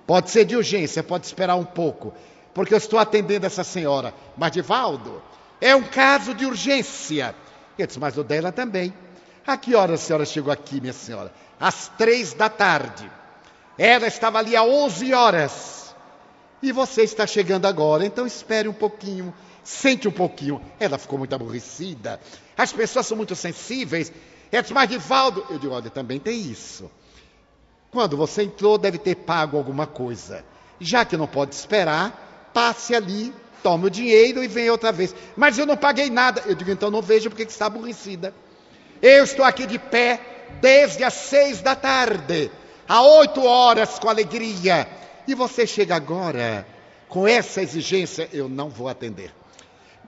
[0.07, 2.15] Pode ser de urgência, pode esperar um pouco,
[2.55, 4.15] porque eu estou atendendo essa senhora.
[4.37, 5.23] Mas, Divaldo,
[5.61, 7.35] é um caso de urgência.
[7.79, 8.93] Eu disse: Mas o dela também.
[9.47, 11.33] A que hora a senhora chegou aqui, minha senhora?
[11.61, 13.09] Às três da tarde.
[13.79, 15.86] Ela estava ali há 11 horas.
[16.63, 19.33] E você está chegando agora, então espere um pouquinho,
[19.63, 20.61] sente um pouquinho.
[20.81, 22.21] Ela ficou muito aborrecida.
[22.57, 24.13] As pessoas são muito sensíveis.
[24.51, 26.91] Disse, mas Divaldo, eu digo, olha, também tem isso.
[27.91, 30.45] Quando você entrou, deve ter pago alguma coisa.
[30.81, 33.33] Já que não pode esperar, passe ali,
[33.63, 35.15] tome o dinheiro e venha outra vez.
[35.37, 36.43] Mas eu não paguei nada.
[36.47, 38.33] Eu digo, então não vejo porque está aborrecida.
[39.03, 40.21] Eu estou aqui de pé
[40.61, 42.51] desde as seis da tarde,
[42.89, 44.89] há oito horas com alegria.
[45.27, 46.67] E você chega agora
[47.09, 49.33] com essa exigência, eu não vou atender.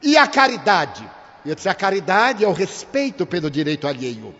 [0.03, 1.09] E a caridade?
[1.45, 4.35] Eu disse, a caridade é o respeito pelo direito alheio.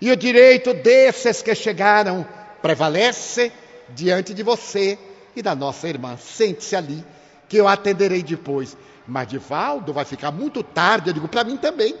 [0.00, 2.26] E o direito desses que chegaram
[2.60, 3.52] prevalece
[3.90, 4.98] diante de você
[5.34, 6.16] e da nossa irmã.
[6.16, 7.04] Sente-se ali,
[7.48, 8.76] que eu atenderei depois.
[9.06, 11.96] Mas Divaldo vai ficar muito tarde, eu digo, para mim também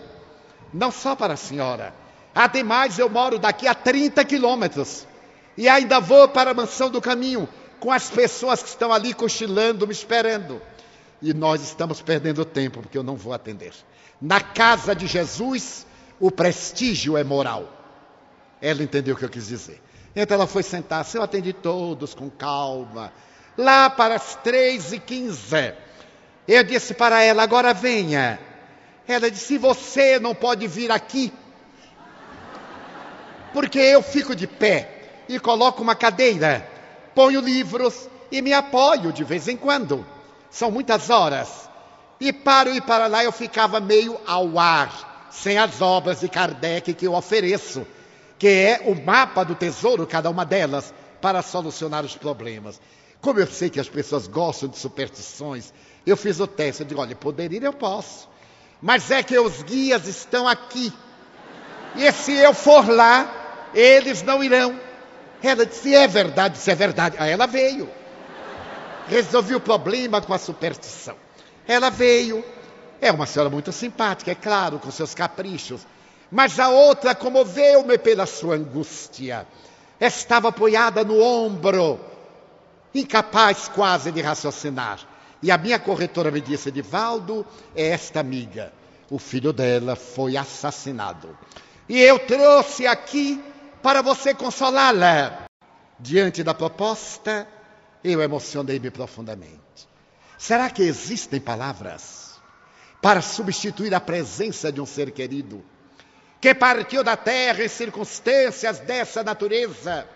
[0.72, 1.94] não só para a senhora.
[2.34, 5.06] Ademais, eu moro daqui a 30 quilômetros
[5.56, 7.48] e ainda vou para a mansão do caminho
[7.82, 10.62] com as pessoas que estão ali cochilando, me esperando.
[11.20, 13.72] E nós estamos perdendo tempo porque eu não vou atender.
[14.20, 15.84] Na casa de Jesus,
[16.20, 17.68] o prestígio é moral.
[18.60, 19.82] Ela entendeu o que eu quis dizer.
[20.14, 23.12] Então ela foi sentar-se, eu atendi todos com calma.
[23.58, 25.74] Lá para as três e quinze,
[26.46, 28.38] eu disse para ela: agora venha.
[29.08, 31.32] Ela disse: Você não pode vir aqui,
[33.52, 36.70] porque eu fico de pé e coloco uma cadeira,
[37.14, 40.06] ponho livros e me apoio de vez em quando.
[40.50, 41.68] São muitas horas.
[42.20, 46.94] E para ir para lá eu ficava meio ao ar, sem as obras de Kardec
[46.94, 47.86] que eu ofereço,
[48.38, 52.80] que é o mapa do tesouro, cada uma delas, para solucionar os problemas.
[53.20, 55.72] Como eu sei que as pessoas gostam de superstições,
[56.06, 56.82] eu fiz o teste.
[56.82, 58.32] Eu digo: olha, poder ir eu posso
[58.82, 60.92] mas é que os guias estão aqui.
[61.94, 64.78] E se eu for lá, eles não irão.
[65.42, 67.16] Ela disse: é verdade, isso é verdade.
[67.18, 67.88] Aí ela veio.
[69.08, 71.16] Resolvi o problema com a superstição.
[71.66, 72.44] Ela veio.
[73.00, 75.84] É uma senhora muito simpática, é claro, com seus caprichos.
[76.30, 79.46] Mas a outra comoveu-me pela sua angústia.
[80.00, 82.00] Estava apoiada no ombro,
[82.94, 85.00] incapaz quase de raciocinar.
[85.42, 88.72] E a minha corretora me disse: Edivaldo, é esta amiga.
[89.10, 91.36] O filho dela foi assassinado.
[91.88, 93.42] E eu trouxe aqui
[93.82, 95.44] para você consolá-la.
[95.98, 97.46] Diante da proposta,
[98.02, 99.60] eu emocionei-me profundamente.
[100.38, 102.40] Será que existem palavras
[103.00, 105.64] para substituir a presença de um ser querido
[106.40, 110.08] que partiu da terra em circunstâncias dessa natureza?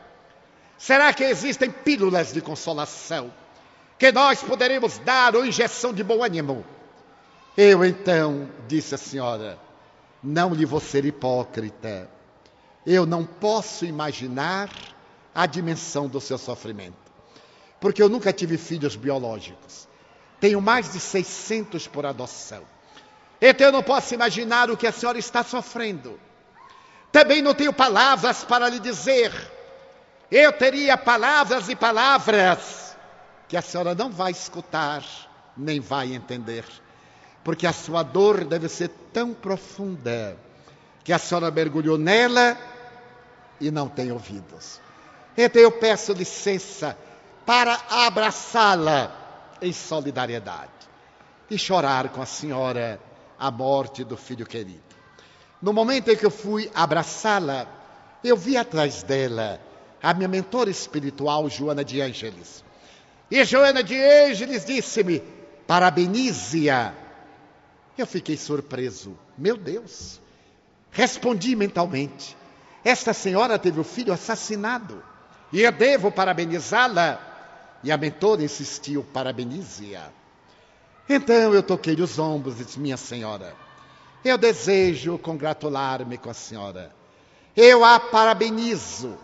[0.76, 3.32] Será que existem pílulas de consolação?
[3.98, 6.64] que nós poderemos dar ou injeção de bom ânimo.
[7.56, 9.58] Eu então, disse a senhora,
[10.22, 12.08] não lhe vou ser hipócrita.
[12.86, 14.70] Eu não posso imaginar
[15.34, 16.96] a dimensão do seu sofrimento.
[17.80, 19.88] Porque eu nunca tive filhos biológicos.
[20.40, 22.62] Tenho mais de 600 por adoção.
[23.40, 26.18] Então eu não posso imaginar o que a senhora está sofrendo.
[27.10, 29.32] Também não tenho palavras para lhe dizer.
[30.30, 32.96] Eu teria palavras e palavras
[33.48, 35.04] que a senhora não vai escutar,
[35.56, 36.64] nem vai entender,
[37.44, 40.36] porque a sua dor deve ser tão profunda
[41.04, 42.58] que a senhora mergulhou nela
[43.60, 44.80] e não tem ouvidos.
[45.36, 46.96] Então eu peço licença
[47.44, 50.70] para abraçá-la em solidariedade
[51.50, 53.00] e chorar com a senhora
[53.38, 54.82] a morte do filho querido.
[55.60, 57.66] No momento em que eu fui abraçá-la,
[58.22, 59.60] eu vi atrás dela
[60.02, 62.64] a minha mentora espiritual, Joana de Ângeles.
[63.30, 65.20] E Joana de Ângeles disse-me:
[65.66, 66.92] parabenize-a.
[67.96, 69.16] Eu fiquei surpreso.
[69.36, 70.20] Meu Deus!
[70.90, 72.36] Respondi mentalmente:
[72.88, 75.02] esta senhora teve o filho assassinado
[75.52, 77.20] e eu devo parabenizá-la.
[77.82, 80.08] E a mentora insistiu: parabenize-a.
[81.08, 83.56] Então eu toquei os ombros e disse: Minha senhora,
[84.24, 86.94] eu desejo congratular-me com a senhora.
[87.56, 89.18] Eu a parabenizo.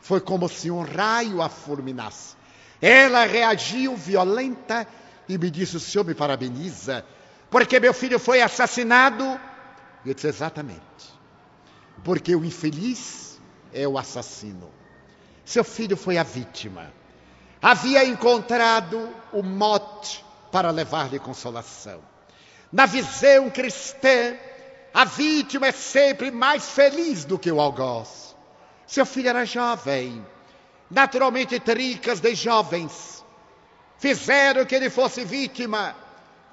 [0.00, 2.36] Foi como se um raio a fulminasse.
[2.80, 4.86] Ela reagiu violenta
[5.28, 7.04] e me disse: O senhor me parabeniza
[7.50, 9.38] porque meu filho foi assassinado?
[10.06, 11.13] Eu disse: Exatamente.
[12.04, 13.40] Porque o infeliz
[13.72, 14.70] é o assassino.
[15.44, 16.92] Seu filho foi a vítima.
[17.60, 22.00] Havia encontrado o mote para levar-lhe consolação.
[22.70, 24.36] Na visão cristã,
[24.92, 28.36] a vítima é sempre mais feliz do que o algoz.
[28.86, 30.24] Seu filho era jovem,
[30.90, 33.24] naturalmente tricas de jovens,
[33.98, 35.96] fizeram que ele fosse vítima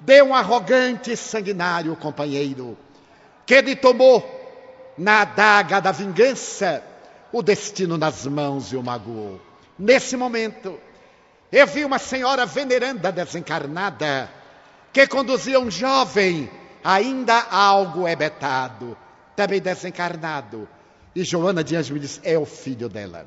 [0.00, 2.76] de um arrogante e sanguinário companheiro,
[3.44, 4.41] que lhe tomou
[4.96, 6.82] na adaga da vingança
[7.32, 9.40] o destino nas mãos e o magoou.
[9.78, 10.78] Nesse momento,
[11.50, 14.30] eu vi uma senhora veneranda desencarnada
[14.92, 16.50] que conduzia um jovem
[16.84, 18.96] ainda algo ebetado,
[19.34, 20.68] também desencarnado.
[21.14, 23.26] E Joana de Anjos me disse: é o filho dela.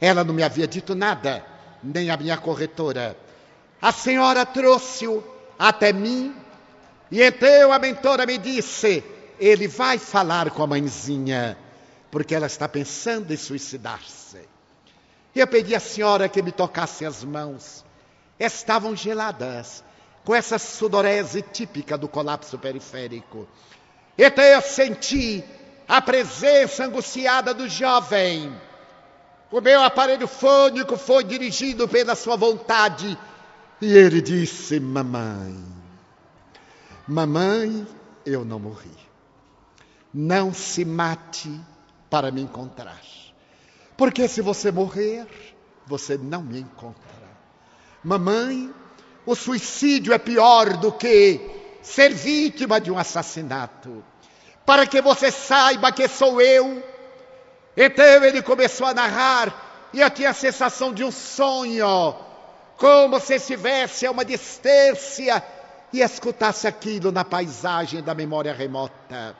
[0.00, 1.44] Ela não me havia dito nada,
[1.82, 3.16] nem a minha corretora.
[3.80, 5.22] A senhora trouxe-o
[5.58, 6.34] até mim,
[7.10, 9.02] e então a mentora me disse:
[9.40, 11.56] ele vai falar com a mãezinha,
[12.10, 14.46] porque ela está pensando em suicidar-se.
[15.34, 17.82] Eu pedi à senhora que me tocasse as mãos.
[18.38, 19.82] Estavam geladas,
[20.24, 23.48] com essa sudorese típica do colapso periférico.
[24.18, 25.42] Então eu senti
[25.88, 28.54] a presença angustiada do jovem.
[29.50, 33.18] O meu aparelho fônico foi dirigido pela sua vontade.
[33.80, 35.56] E ele disse: Mamãe,
[37.08, 37.86] mamãe,
[38.26, 39.09] eu não morri.
[40.12, 41.50] Não se mate
[42.08, 43.00] para me encontrar.
[43.96, 45.26] Porque se você morrer,
[45.86, 47.20] você não me encontra.
[48.02, 48.72] Mamãe,
[49.26, 51.40] o suicídio é pior do que
[51.82, 54.02] ser vítima de um assassinato.
[54.64, 56.82] Para que você saiba que sou eu.
[57.76, 62.14] Então ele começou a narrar e eu tinha a sensação de um sonho,
[62.76, 65.42] como se estivesse a uma distância
[65.92, 69.36] e escutasse aquilo na paisagem da memória remota.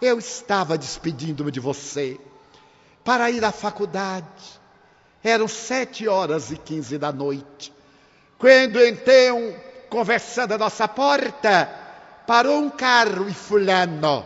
[0.00, 2.20] Eu estava despedindo-me de você
[3.04, 4.26] para ir à faculdade.
[5.22, 7.72] Eram sete horas e quinze da noite.
[8.38, 9.54] Quando então,
[9.88, 11.66] conversando à nossa porta,
[12.26, 14.24] parou um carro e fulano,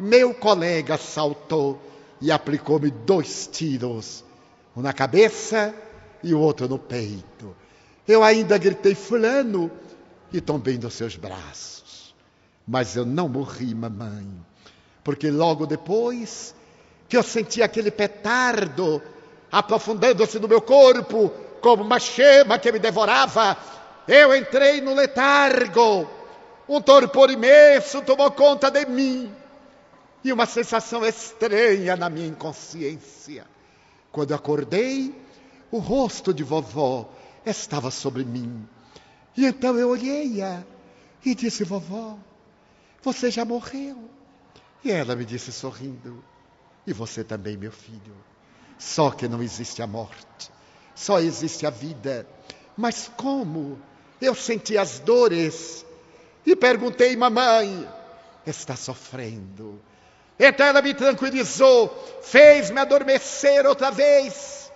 [0.00, 1.80] meu colega, saltou
[2.20, 4.24] e aplicou-me dois tiros,
[4.76, 5.72] um na cabeça
[6.22, 7.54] e o outro no peito.
[8.06, 9.70] Eu ainda gritei, fulano,
[10.32, 12.14] e tombei nos seus braços.
[12.66, 14.26] Mas eu não morri, mamãe,
[15.04, 16.54] porque logo depois
[17.08, 19.00] que eu sentia aquele petardo
[19.52, 21.30] aprofundando-se no meu corpo,
[21.60, 23.56] como uma chama que me devorava.
[24.08, 26.10] Eu entrei no letargo.
[26.68, 29.32] Um torpor imenso tomou conta de mim.
[30.24, 33.46] E uma sensação estranha na minha inconsciência.
[34.10, 35.14] Quando acordei,
[35.70, 37.08] o rosto de vovó
[37.46, 38.66] estava sobre mim.
[39.36, 40.64] E então eu olhei-a
[41.24, 42.16] e disse: Vovó,
[43.02, 43.96] você já morreu.
[44.84, 46.22] E ela me disse sorrindo:
[46.86, 48.14] e você também, meu filho.
[48.78, 50.50] Só que não existe a morte,
[50.94, 52.26] só existe a vida.
[52.76, 53.80] Mas como?
[54.20, 55.84] Eu senti as dores
[56.44, 57.88] e perguntei, mamãe,
[58.46, 59.80] está sofrendo?
[60.38, 61.88] Então ela me tranquilizou,
[62.22, 64.70] fez-me adormecer outra vez.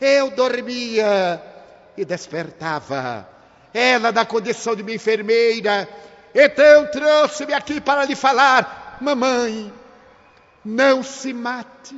[0.00, 1.40] Eu dormia
[1.96, 3.28] e despertava.
[3.72, 5.88] Ela, da condição de minha enfermeira,
[6.34, 9.72] então trouxe-me aqui para lhe falar: Mamãe,
[10.64, 11.96] não se mate,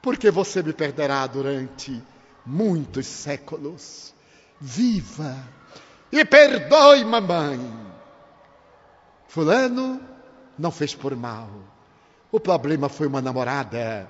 [0.00, 2.02] porque você me perderá durante
[2.44, 4.14] muitos séculos.
[4.58, 5.36] Viva
[6.10, 7.60] e perdoe, mamãe.
[9.28, 10.00] Fulano
[10.58, 11.48] não fez por mal.
[12.32, 14.08] O problema foi uma namorada.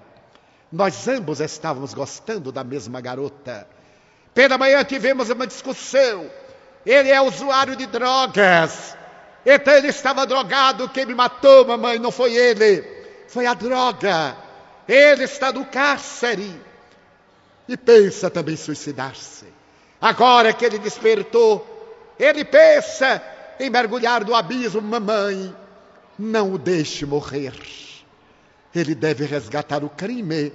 [0.70, 3.66] Nós ambos estávamos gostando da mesma garota.
[4.34, 6.30] Pela manhã tivemos uma discussão.
[6.84, 8.96] Ele é usuário de drogas.
[9.46, 10.88] Então ele estava drogado.
[10.88, 12.96] Quem me matou, mamãe, não foi ele
[13.28, 14.36] foi a droga.
[14.88, 16.60] Ele está no cárcere.
[17.68, 19.44] e pensa também suicidar-se.
[20.00, 23.20] Agora que ele despertou, ele pensa
[23.58, 25.54] em mergulhar no abismo, mamãe.
[26.16, 27.54] Não o deixe morrer.
[28.74, 30.52] Ele deve resgatar o crime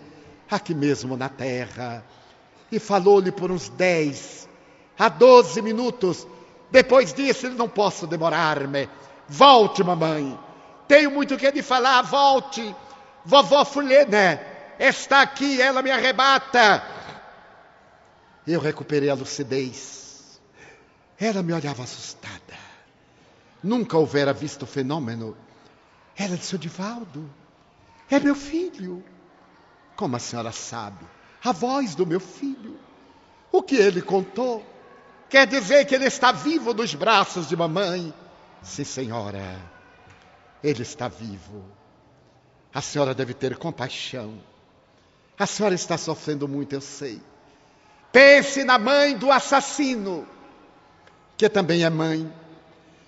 [0.50, 2.04] aqui mesmo na terra.
[2.72, 4.48] E falou-lhe por uns dez
[4.98, 6.26] a doze minutos.
[6.72, 8.90] Depois disso, ele não posso demorar-me.
[9.28, 10.40] Volte, mamãe.
[10.88, 12.76] Tenho muito que lhe falar, volte.
[13.26, 14.42] Vovó Fulena
[14.80, 16.84] está aqui, ela me arrebata.
[18.48, 20.42] Eu recuperei a lucidez.
[21.20, 22.58] Ela me olhava assustada.
[23.64, 25.38] Nunca houvera visto o fenômeno.
[26.18, 27.30] Ela disse: Divaldo,
[28.10, 29.04] é meu filho.
[29.96, 31.06] Como a senhora sabe?
[31.44, 32.80] A voz do meu filho.
[33.52, 34.66] O que ele contou?
[35.32, 38.14] Quer dizer que ele está vivo nos braços de mamãe?
[38.62, 39.58] Sim, senhora.
[40.62, 41.64] Ele está vivo.
[42.74, 44.38] A senhora deve ter compaixão.
[45.40, 47.22] A senhora está sofrendo muito, eu sei.
[48.12, 50.28] Pense na mãe do assassino,
[51.38, 52.30] que também é mãe.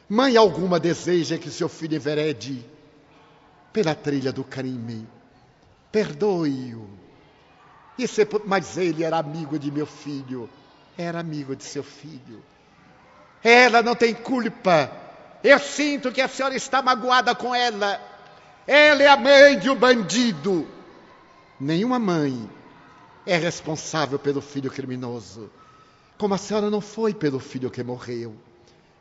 [0.08, 2.66] Mãe alguma deseja que seu filho enverede
[3.74, 5.06] pela trilha do crime.
[5.92, 6.88] Perdoe-o.
[8.46, 10.50] Mas ele era amigo de meu filho,
[10.98, 12.44] era amigo de seu filho.
[13.44, 14.92] Ela não tem culpa.
[15.44, 18.00] Eu sinto que a senhora está magoada com ela.
[18.66, 20.68] Ela é a mãe de um bandido.
[21.60, 22.50] Nenhuma mãe
[23.26, 25.50] é responsável pelo filho criminoso,
[26.18, 28.36] como a senhora não foi pelo filho que morreu.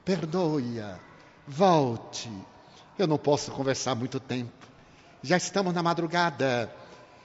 [0.05, 0.99] Perdoe-a,
[1.47, 2.31] volte.
[2.99, 4.53] Eu não posso conversar muito tempo.
[5.23, 6.73] Já estamos na madrugada,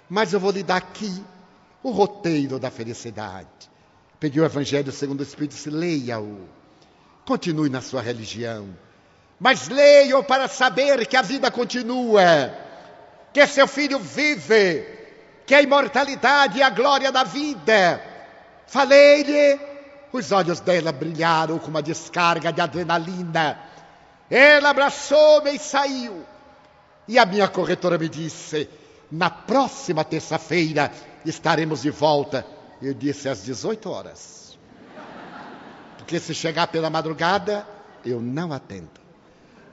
[0.09, 1.24] mas eu vou lhe dar aqui
[1.82, 3.47] o roteiro da felicidade.
[4.20, 6.47] Peguei o Evangelho segundo o Espírito e leia-o.
[7.26, 8.68] Continue na sua religião.
[9.39, 12.51] Mas leia-o para saber que a vida continua,
[13.32, 14.84] que seu filho vive,
[15.45, 18.01] que a imortalidade e a glória da vida.
[18.65, 19.59] Falei-lhe,
[20.11, 23.59] os olhos dela brilharam com uma descarga de adrenalina.
[24.30, 26.26] Ela abraçou-me e saiu.
[27.07, 28.68] E a minha corretora me disse:
[29.11, 30.91] na próxima terça-feira
[31.24, 32.56] estaremos de volta.
[32.82, 34.57] Eu disse às 18 horas.
[35.97, 37.67] Porque se chegar pela madrugada,
[38.05, 38.89] eu não atendo.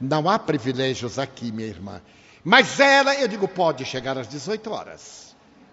[0.01, 2.01] Não há privilégios aqui, minha irmã.
[2.43, 5.25] Mas ela, eu digo, pode chegar às 18 horas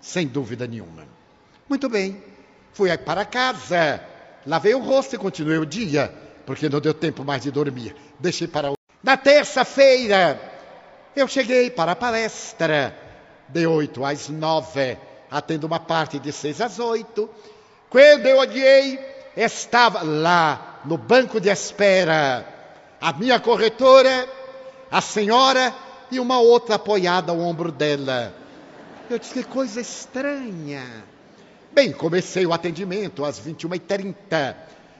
[0.01, 1.05] sem dúvida nenhuma.
[1.69, 2.21] Muito bem,
[2.73, 4.03] fui para casa,
[4.45, 6.13] lavei o rosto e continuei o dia,
[6.45, 7.95] porque não deu tempo mais de dormir.
[8.19, 8.73] Deixei para.
[9.03, 10.39] Na terça-feira,
[11.15, 12.95] eu cheguei para a palestra,
[13.47, 14.97] de oito às nove,
[15.31, 17.29] atendo uma parte de seis às oito.
[17.89, 18.99] Quando eu olhei,
[19.35, 22.45] estava lá, no banco de espera,
[22.99, 24.27] a minha corretora,
[24.91, 25.73] a senhora
[26.11, 28.35] e uma outra apoiada ao ombro dela.
[29.09, 30.83] Eu disse, que coisa estranha.
[31.71, 34.55] Bem, comecei o atendimento às 21h30.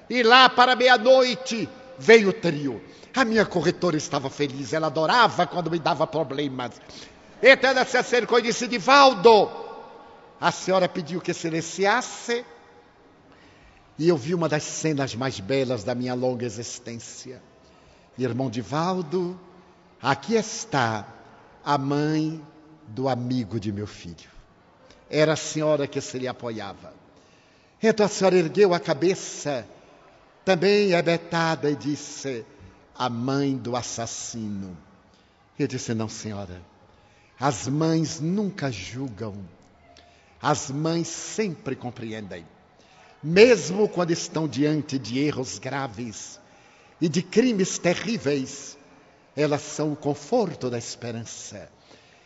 [0.10, 1.68] E lá para meia-noite
[1.98, 2.82] veio o trio.
[3.14, 6.72] A minha corretora estava feliz, ela adorava quando me dava problemas.
[7.44, 9.50] Então ela se acercou e disse: Divaldo,
[10.42, 12.44] a senhora pediu que silenciasse.
[14.00, 17.40] E eu vi uma das cenas mais belas da minha longa existência.
[18.18, 19.40] Irmão Divaldo,
[20.02, 21.08] aqui está
[21.64, 22.44] a mãe
[22.88, 24.32] do amigo de meu filho.
[25.08, 26.92] Era a senhora que se lhe apoiava.
[27.82, 29.68] Então a senhora ergueu a cabeça,
[30.44, 32.44] também abetada, e disse:
[32.96, 34.76] A mãe do assassino.
[35.60, 36.62] Eu disse: Não, senhora.
[37.40, 39.36] As mães nunca julgam.
[40.42, 42.46] As mães sempre compreendem.
[43.22, 46.40] Mesmo quando estão diante de erros graves
[47.00, 48.78] e de crimes terríveis,
[49.36, 51.70] elas são o conforto da esperança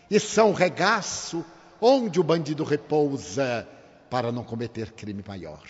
[0.10, 1.44] e são regaço
[1.82, 3.68] onde o bandido repousa
[4.10, 5.68] para não cometer crime maior.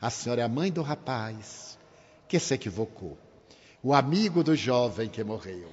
[0.00, 1.78] A senhora é a mãe do rapaz
[2.28, 3.18] que se equivocou,
[3.82, 5.68] o amigo do jovem que morreu.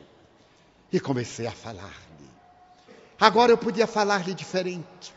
[0.91, 2.29] E comecei a falar-lhe.
[3.19, 5.16] Agora eu podia falar-lhe diferente.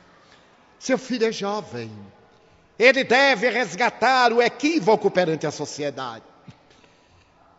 [0.81, 1.93] Seu filho é jovem.
[2.79, 6.25] Ele deve resgatar o equívoco perante a sociedade.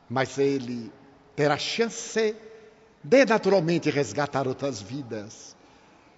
[0.10, 0.92] Mas ele
[1.36, 2.36] terá chance
[3.04, 5.56] de naturalmente resgatar outras vidas.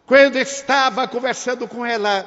[0.06, 2.26] Quando estava conversando com ela,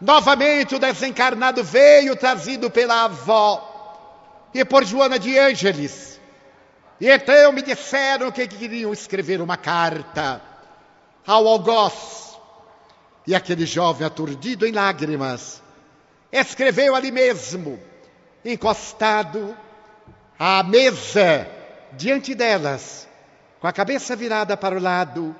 [0.00, 6.18] novamente o desencarnado veio trazido pela avó e por Joana de Ângeles.
[6.98, 10.40] E então me disseram que queriam escrever uma carta
[11.26, 12.29] ao algoz.
[13.26, 15.62] E aquele jovem aturdido em lágrimas
[16.32, 17.78] escreveu ali mesmo,
[18.44, 19.56] encostado
[20.38, 21.46] à mesa
[21.92, 23.08] diante delas,
[23.60, 25.34] com a cabeça virada para o lado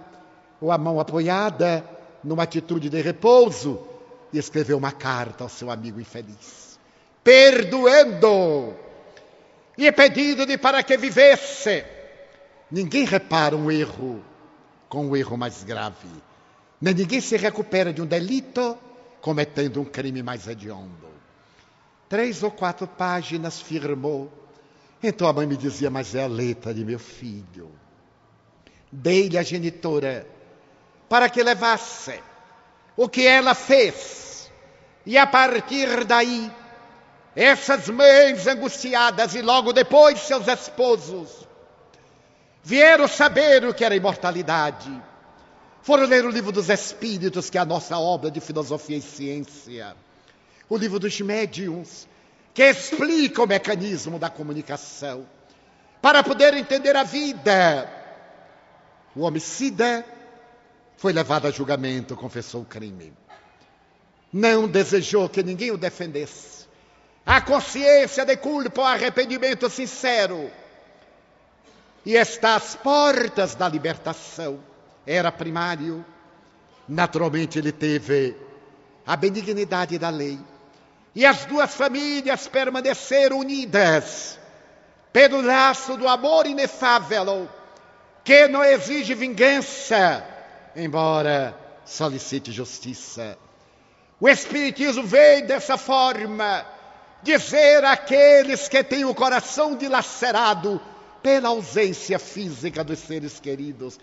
[0.60, 1.84] ou a mão apoiada
[2.22, 3.86] numa atitude de repouso,
[4.32, 6.78] e escreveu uma carta ao seu amigo infeliz,
[7.24, 8.74] perdoando
[9.76, 11.84] e pedindo-lhe para que vivesse.
[12.70, 14.22] Ninguém repara um erro
[14.88, 16.08] com um erro mais grave,
[16.80, 18.78] nem ninguém se recupera de um delito
[19.20, 21.10] cometendo um crime mais hediondo.
[22.08, 24.32] Três ou quatro páginas firmou.
[25.02, 27.70] Então a mãe me dizia, mas é a letra de meu filho.
[28.90, 30.26] Dei-lhe a genitora
[31.08, 32.18] para que levasse
[32.96, 34.50] o que ela fez.
[35.04, 36.50] E a partir daí,
[37.36, 41.46] essas mães angustiadas e logo depois seus esposos
[42.62, 44.90] vieram saber o que era imortalidade.
[45.82, 49.96] Foram ler o livro dos Espíritos, que é a nossa obra de filosofia e ciência.
[50.68, 52.06] O livro dos médiums,
[52.52, 55.26] que explica o mecanismo da comunicação.
[56.02, 57.90] Para poder entender a vida.
[59.14, 60.04] O homicida
[60.96, 63.12] foi levado a julgamento, confessou o crime.
[64.32, 66.66] Não desejou que ninguém o defendesse.
[67.24, 70.50] A consciência de culpa, o arrependimento sincero.
[72.04, 74.69] E está às portas da libertação.
[75.06, 76.04] Era primário.
[76.88, 78.36] Naturalmente, ele teve
[79.06, 80.38] a benignidade da lei.
[81.14, 84.38] E as duas famílias permaneceram unidas
[85.12, 87.48] pelo laço do amor inefável,
[88.22, 90.24] que não exige vingança,
[90.76, 93.36] embora solicite justiça.
[94.20, 96.64] O Espiritismo veio dessa forma
[97.22, 100.80] dizer àqueles que têm o coração dilacerado
[101.22, 103.98] pela ausência física dos seres queridos: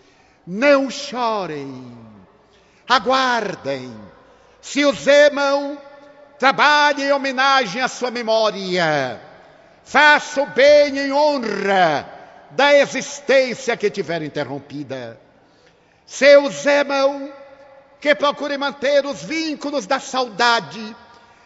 [0.48, 1.98] não chorem,
[2.88, 3.94] aguardem.
[4.62, 5.78] Se os amam,
[6.40, 9.22] trabalhem em homenagem à sua memória.
[9.84, 12.10] Faça o bem em honra
[12.52, 15.20] da existência que tiver interrompida.
[16.06, 17.32] Seus amam,
[18.00, 20.96] que procurem manter os vínculos da saudade,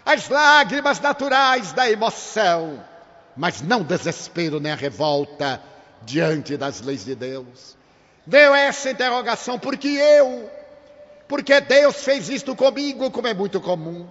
[0.05, 2.83] as lágrimas naturais da emoção,
[3.35, 5.61] mas não desespero nem a revolta
[6.03, 7.80] diante das leis de Deus.
[8.32, 10.49] Deu essa interrogação, porque eu?
[11.27, 14.07] Porque Deus fez isto comigo, como é muito comum.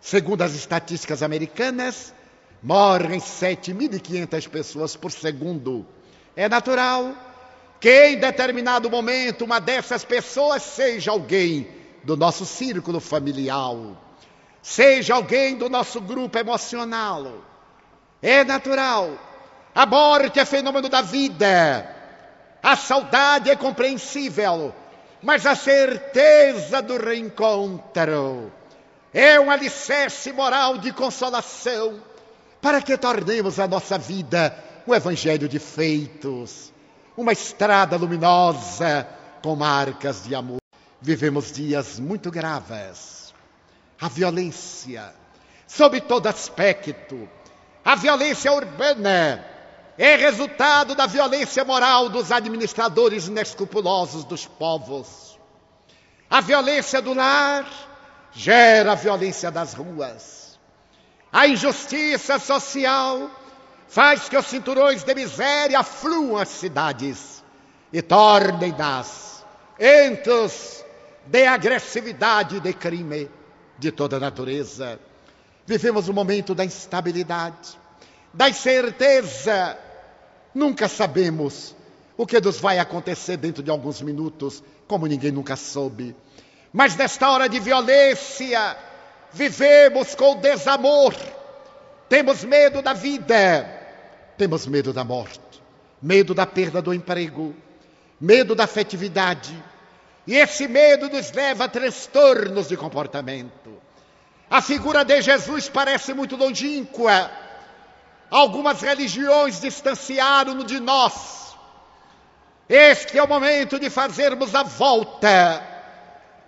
[0.00, 2.14] Segundo as estatísticas americanas,
[2.62, 5.86] morrem 7.500 pessoas por segundo.
[6.34, 7.14] É natural
[7.78, 11.68] que em determinado momento uma dessas pessoas seja alguém
[12.02, 13.76] do nosso círculo familiar,
[14.62, 17.44] seja alguém do nosso grupo emocional.
[18.22, 19.10] É natural.
[19.74, 22.01] A morte é fenômeno da vida.
[22.62, 24.74] A saudade é compreensível,
[25.22, 28.52] mas a certeza do reencontro
[29.12, 32.00] é um alicerce moral de consolação
[32.60, 34.56] para que tornemos a nossa vida
[34.86, 36.72] um evangelho de feitos
[37.16, 39.06] uma estrada luminosa
[39.42, 40.60] com marcas de amor.
[41.00, 43.34] Vivemos dias muito graves.
[44.00, 45.12] A violência,
[45.66, 47.28] sob todo aspecto,
[47.84, 49.44] a violência urbana
[49.98, 55.38] é resultado da violência moral dos administradores inescrupulosos dos povos.
[56.30, 57.66] A violência do lar
[58.32, 60.58] gera a violência das ruas.
[61.30, 63.30] A injustiça social
[63.88, 67.44] faz que os cinturões de miséria fluam as cidades
[67.92, 69.44] e tornem-nas
[69.78, 70.82] entros
[71.26, 73.30] de agressividade e de crime
[73.78, 74.98] de toda natureza.
[75.66, 77.78] Vivemos um momento da instabilidade,
[78.32, 79.78] da incerteza.
[80.54, 81.74] Nunca sabemos
[82.16, 86.14] o que nos vai acontecer dentro de alguns minutos, como ninguém nunca soube.
[86.72, 88.76] Mas nesta hora de violência,
[89.32, 91.14] vivemos com desamor,
[92.08, 93.64] temos medo da vida,
[94.36, 95.62] temos medo da morte,
[96.00, 97.54] medo da perda do emprego,
[98.20, 99.56] medo da afetividade.
[100.26, 103.72] E esse medo nos leva a transtornos de comportamento.
[104.48, 107.30] A figura de Jesus parece muito longínqua.
[108.32, 111.54] Algumas religiões distanciaram-no de nós.
[112.68, 115.62] Este é o momento de fazermos a volta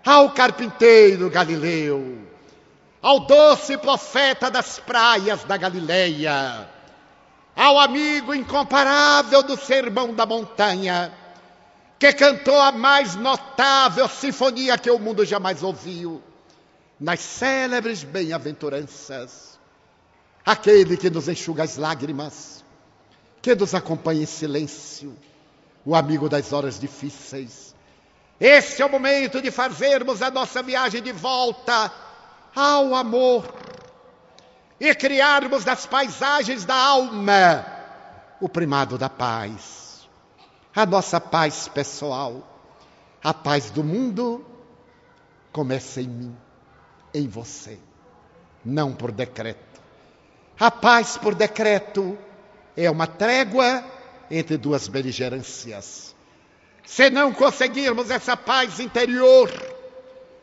[0.04, 2.26] ao carpinteiro galileu,
[3.00, 6.68] ao doce profeta das praias da Galileia
[7.56, 11.12] ao amigo incomparável do Sermão da Montanha,
[11.98, 16.22] que cantou a mais notável sinfonia que o mundo jamais ouviu,
[16.98, 19.53] nas célebres bem-aventuranças,
[20.44, 22.64] aquele que nos enxuga as lágrimas,
[23.40, 25.16] que nos acompanha em silêncio,
[25.84, 27.74] o amigo das horas difíceis.
[28.38, 31.92] Este é o momento de fazermos a nossa viagem de volta
[32.54, 33.54] ao amor
[34.78, 37.74] e criarmos das paisagens da alma
[38.40, 40.08] o primado da paz,
[40.74, 42.46] a nossa paz pessoal,
[43.22, 44.44] a paz do mundo
[45.52, 46.36] começa em mim.
[47.14, 47.78] em você,
[48.64, 49.73] não por decreto.
[50.58, 52.16] A paz por decreto
[52.76, 53.84] é uma trégua
[54.30, 56.14] entre duas beligerâncias.
[56.84, 59.50] Se não conseguirmos essa paz interior,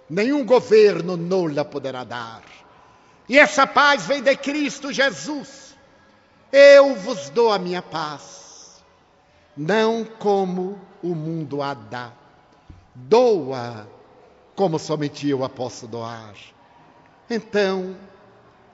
[0.09, 2.41] nenhum governo nola poderá dar.
[3.29, 5.75] E essa paz vem de Cristo Jesus.
[6.51, 8.83] Eu vos dou a minha paz,
[9.55, 12.11] não como o mundo a dá.
[12.93, 13.87] Doa
[14.55, 16.35] como somente eu a posso doar.
[17.29, 17.95] Então,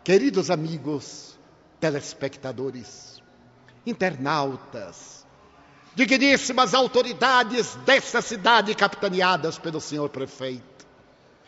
[0.07, 1.37] queridos amigos,
[1.81, 3.21] telespectadores,
[3.85, 5.27] internautas,
[5.95, 10.87] digníssimas autoridades dessa cidade capitaneadas pelo senhor prefeito,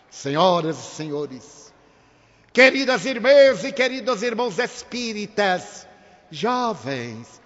[0.09, 1.73] senhoras e senhores,
[2.51, 5.87] queridas irmãs e queridos irmãos espíritas,
[6.29, 7.39] jovens,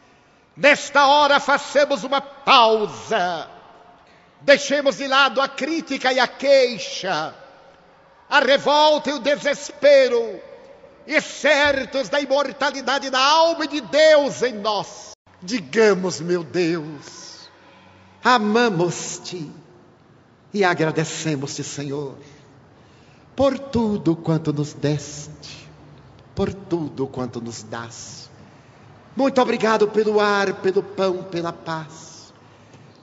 [0.57, 3.47] nesta hora façamos uma pausa,
[4.41, 7.35] deixemos de lado a crítica e a queixa,
[8.27, 10.41] a revolta e o desespero,
[11.05, 17.49] e certos da imortalidade da alma e de Deus em nós, digamos, meu Deus,
[18.23, 19.49] amamos-te
[20.53, 22.15] e agradecemos-te, Senhor,
[23.35, 25.69] por tudo quanto nos deste,
[26.33, 28.29] por tudo quanto nos dás.
[29.15, 32.33] Muito obrigado pelo ar, pelo pão, pela paz,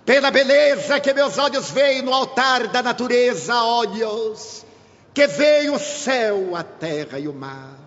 [0.04, 4.64] pela beleza que meus olhos veem no altar da natureza, olhos
[5.12, 7.79] que veem o céu, a terra e o mar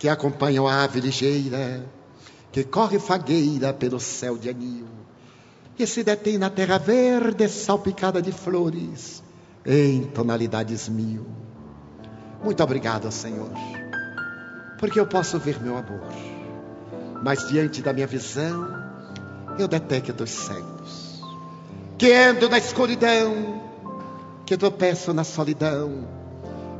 [0.00, 1.84] que acompanham a ave ligeira,
[2.50, 4.86] que corre fagueira pelo céu de anil,
[5.78, 9.22] e se detém na terra verde salpicada de flores,
[9.64, 11.26] em tonalidades mil.
[12.42, 13.50] Muito obrigado, Senhor,
[14.78, 16.00] porque eu posso ver meu amor,
[17.22, 18.68] mas diante da minha visão,
[19.58, 21.22] eu detecto os cegos,
[21.98, 23.62] que ando na escuridão,
[24.46, 26.08] que tropeço na solidão,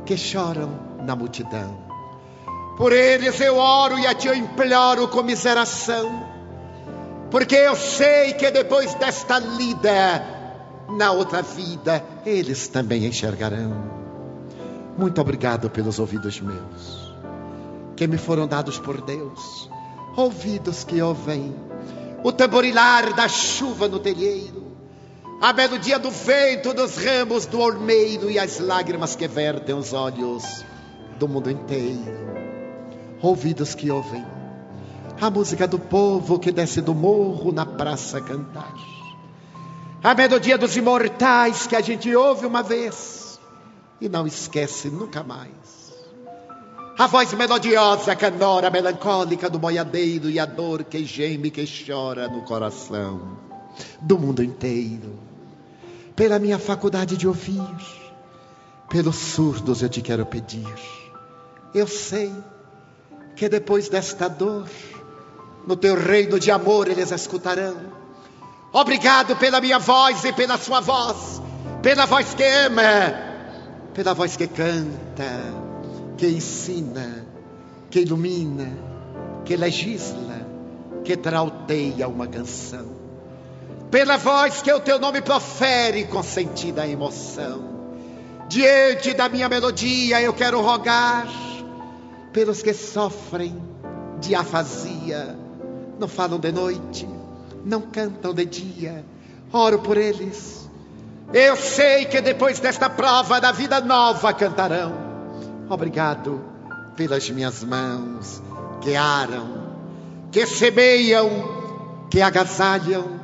[0.07, 0.71] que choram
[1.05, 1.90] na multidão
[2.77, 6.25] por eles eu oro e a ti eu imploro com miseração,
[7.29, 10.39] porque eu sei que depois desta lida,
[10.89, 14.01] na outra vida, eles também enxergarão.
[14.97, 17.13] Muito obrigado pelos ouvidos meus,
[17.95, 19.69] que me foram dados por Deus,
[20.15, 21.55] ouvidos que ouvem
[22.23, 24.71] o tamborilar da chuva no telheiro,
[25.41, 30.43] a melodia do vento dos ramos do olmeiro e as lágrimas que vertem os olhos
[31.17, 32.40] do mundo inteiro
[33.21, 34.25] ouvidos que ouvem,
[35.19, 38.73] a música do povo que desce do morro na praça cantar,
[40.03, 43.39] a melodia dos imortais que a gente ouve uma vez
[44.01, 45.71] e não esquece nunca mais.
[46.97, 52.43] A voz melodiosa, canora, melancólica do boiadeiro e a dor que geme, que chora no
[52.43, 53.37] coração
[54.01, 55.17] do mundo inteiro.
[56.15, 57.63] Pela minha faculdade de ouvir,
[58.89, 60.75] pelos surdos eu te quero pedir.
[61.73, 62.31] Eu sei
[63.35, 64.67] que depois desta dor,
[65.65, 67.77] no teu reino de amor eles escutarão.
[68.73, 71.41] Obrigado pela minha voz e pela sua voz,
[71.81, 72.81] pela voz que ama,
[73.93, 75.53] pela voz que canta,
[76.17, 77.25] que ensina,
[77.89, 78.71] que ilumina,
[79.43, 80.47] que legisla,
[81.03, 83.01] que trauteia uma canção.
[83.89, 87.69] Pela voz que o teu nome profere com sentida emoção.
[88.47, 91.27] Diante da minha melodia eu quero rogar
[92.31, 93.55] pelos que sofrem
[94.19, 95.35] de afasia,
[95.99, 97.07] não falam de noite,
[97.65, 99.05] não cantam de dia,
[99.51, 100.69] oro por eles.
[101.33, 104.93] Eu sei que depois desta prova da vida nova cantarão.
[105.69, 106.41] Obrigado
[106.95, 108.41] pelas minhas mãos
[108.81, 109.71] que aram,
[110.31, 111.29] que semeiam,
[112.09, 113.19] que agasalham,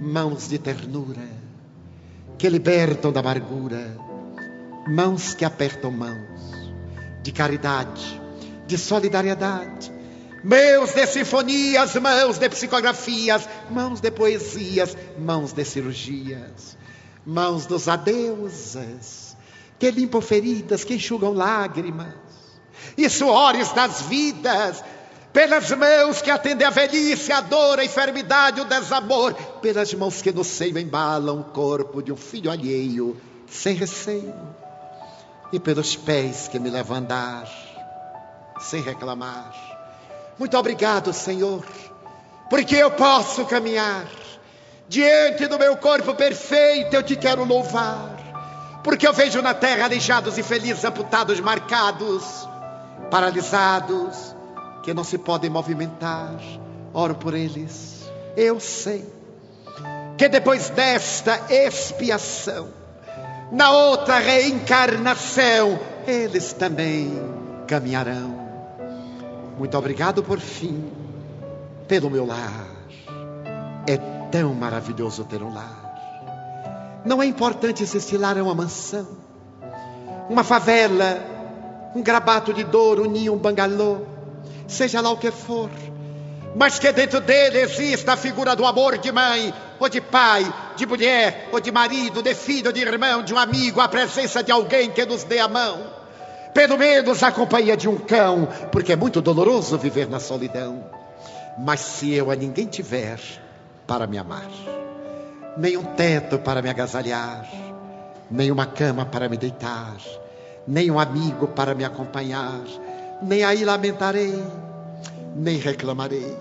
[0.00, 1.28] mãos de ternura,
[2.36, 3.96] que libertam da amargura,
[4.88, 6.59] mãos que apertam mãos
[7.22, 8.20] de caridade,
[8.66, 9.92] de solidariedade.
[10.42, 16.78] Mãos de sinfonias, mãos de psicografias, mãos de poesias, mãos de cirurgias,
[17.26, 19.36] mãos dos adeuses,
[19.78, 22.14] que limpam feridas, que enxugam lágrimas,
[22.96, 24.82] e suores das vidas,
[25.32, 30.32] pelas mãos que atendem a velhice, a dor, a enfermidade, o desamor, pelas mãos que
[30.32, 33.16] no seio embalam o corpo de um filho alheio,
[33.46, 34.34] sem receio,
[35.52, 37.48] e pelos pés que me levam a andar
[38.60, 39.52] sem reclamar.
[40.38, 41.64] Muito obrigado, Senhor,
[42.48, 44.06] porque eu posso caminhar
[44.88, 46.94] diante do meu corpo perfeito.
[46.94, 52.48] Eu te quero louvar, porque eu vejo na terra aleijados e felizes, amputados, marcados,
[53.10, 54.34] paralisados,
[54.82, 56.36] que não se podem movimentar.
[56.92, 58.10] Oro por eles.
[58.36, 59.06] Eu sei
[60.16, 62.68] que depois desta expiação,
[63.50, 67.10] na outra reencarnação, eles também
[67.66, 68.38] caminharão.
[69.58, 70.90] Muito obrigado por fim,
[71.86, 72.66] pelo meu lar.
[73.86, 73.96] É
[74.30, 77.00] tão maravilhoso ter um lar.
[77.04, 79.06] Não é importante se esse lar é uma mansão,
[80.28, 81.18] uma favela,
[81.94, 84.02] um grabato de dor, um ninho, um bangalô,
[84.68, 85.70] seja lá o que for
[86.54, 90.86] mas que dentro dele exista a figura do amor de mãe, ou de pai, de
[90.86, 94.90] mulher, ou de marido, de filho, de irmão, de um amigo, a presença de alguém
[94.90, 95.82] que nos dê a mão.
[96.54, 100.84] Pelo menos a companhia de um cão, porque é muito doloroso viver na solidão.
[101.58, 103.18] Mas se eu a ninguém tiver
[103.86, 104.48] para me amar,
[105.56, 107.48] nem um teto para me agasalhar,
[108.30, 109.96] nem uma cama para me deitar,
[110.68, 112.62] nem um amigo para me acompanhar,
[113.22, 114.40] nem aí lamentarei
[115.34, 116.36] nem reclamarei,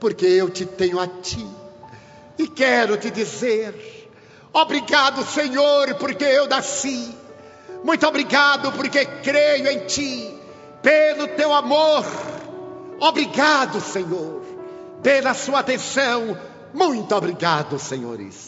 [0.00, 1.46] porque eu te tenho a ti
[2.38, 4.08] e quero te dizer:
[4.52, 7.14] obrigado, Senhor, porque eu nasci.
[7.84, 10.34] Muito obrigado, porque creio em ti,
[10.82, 12.04] pelo teu amor.
[13.00, 14.42] Obrigado, Senhor,
[15.02, 16.36] pela sua atenção.
[16.72, 18.47] Muito obrigado, senhores.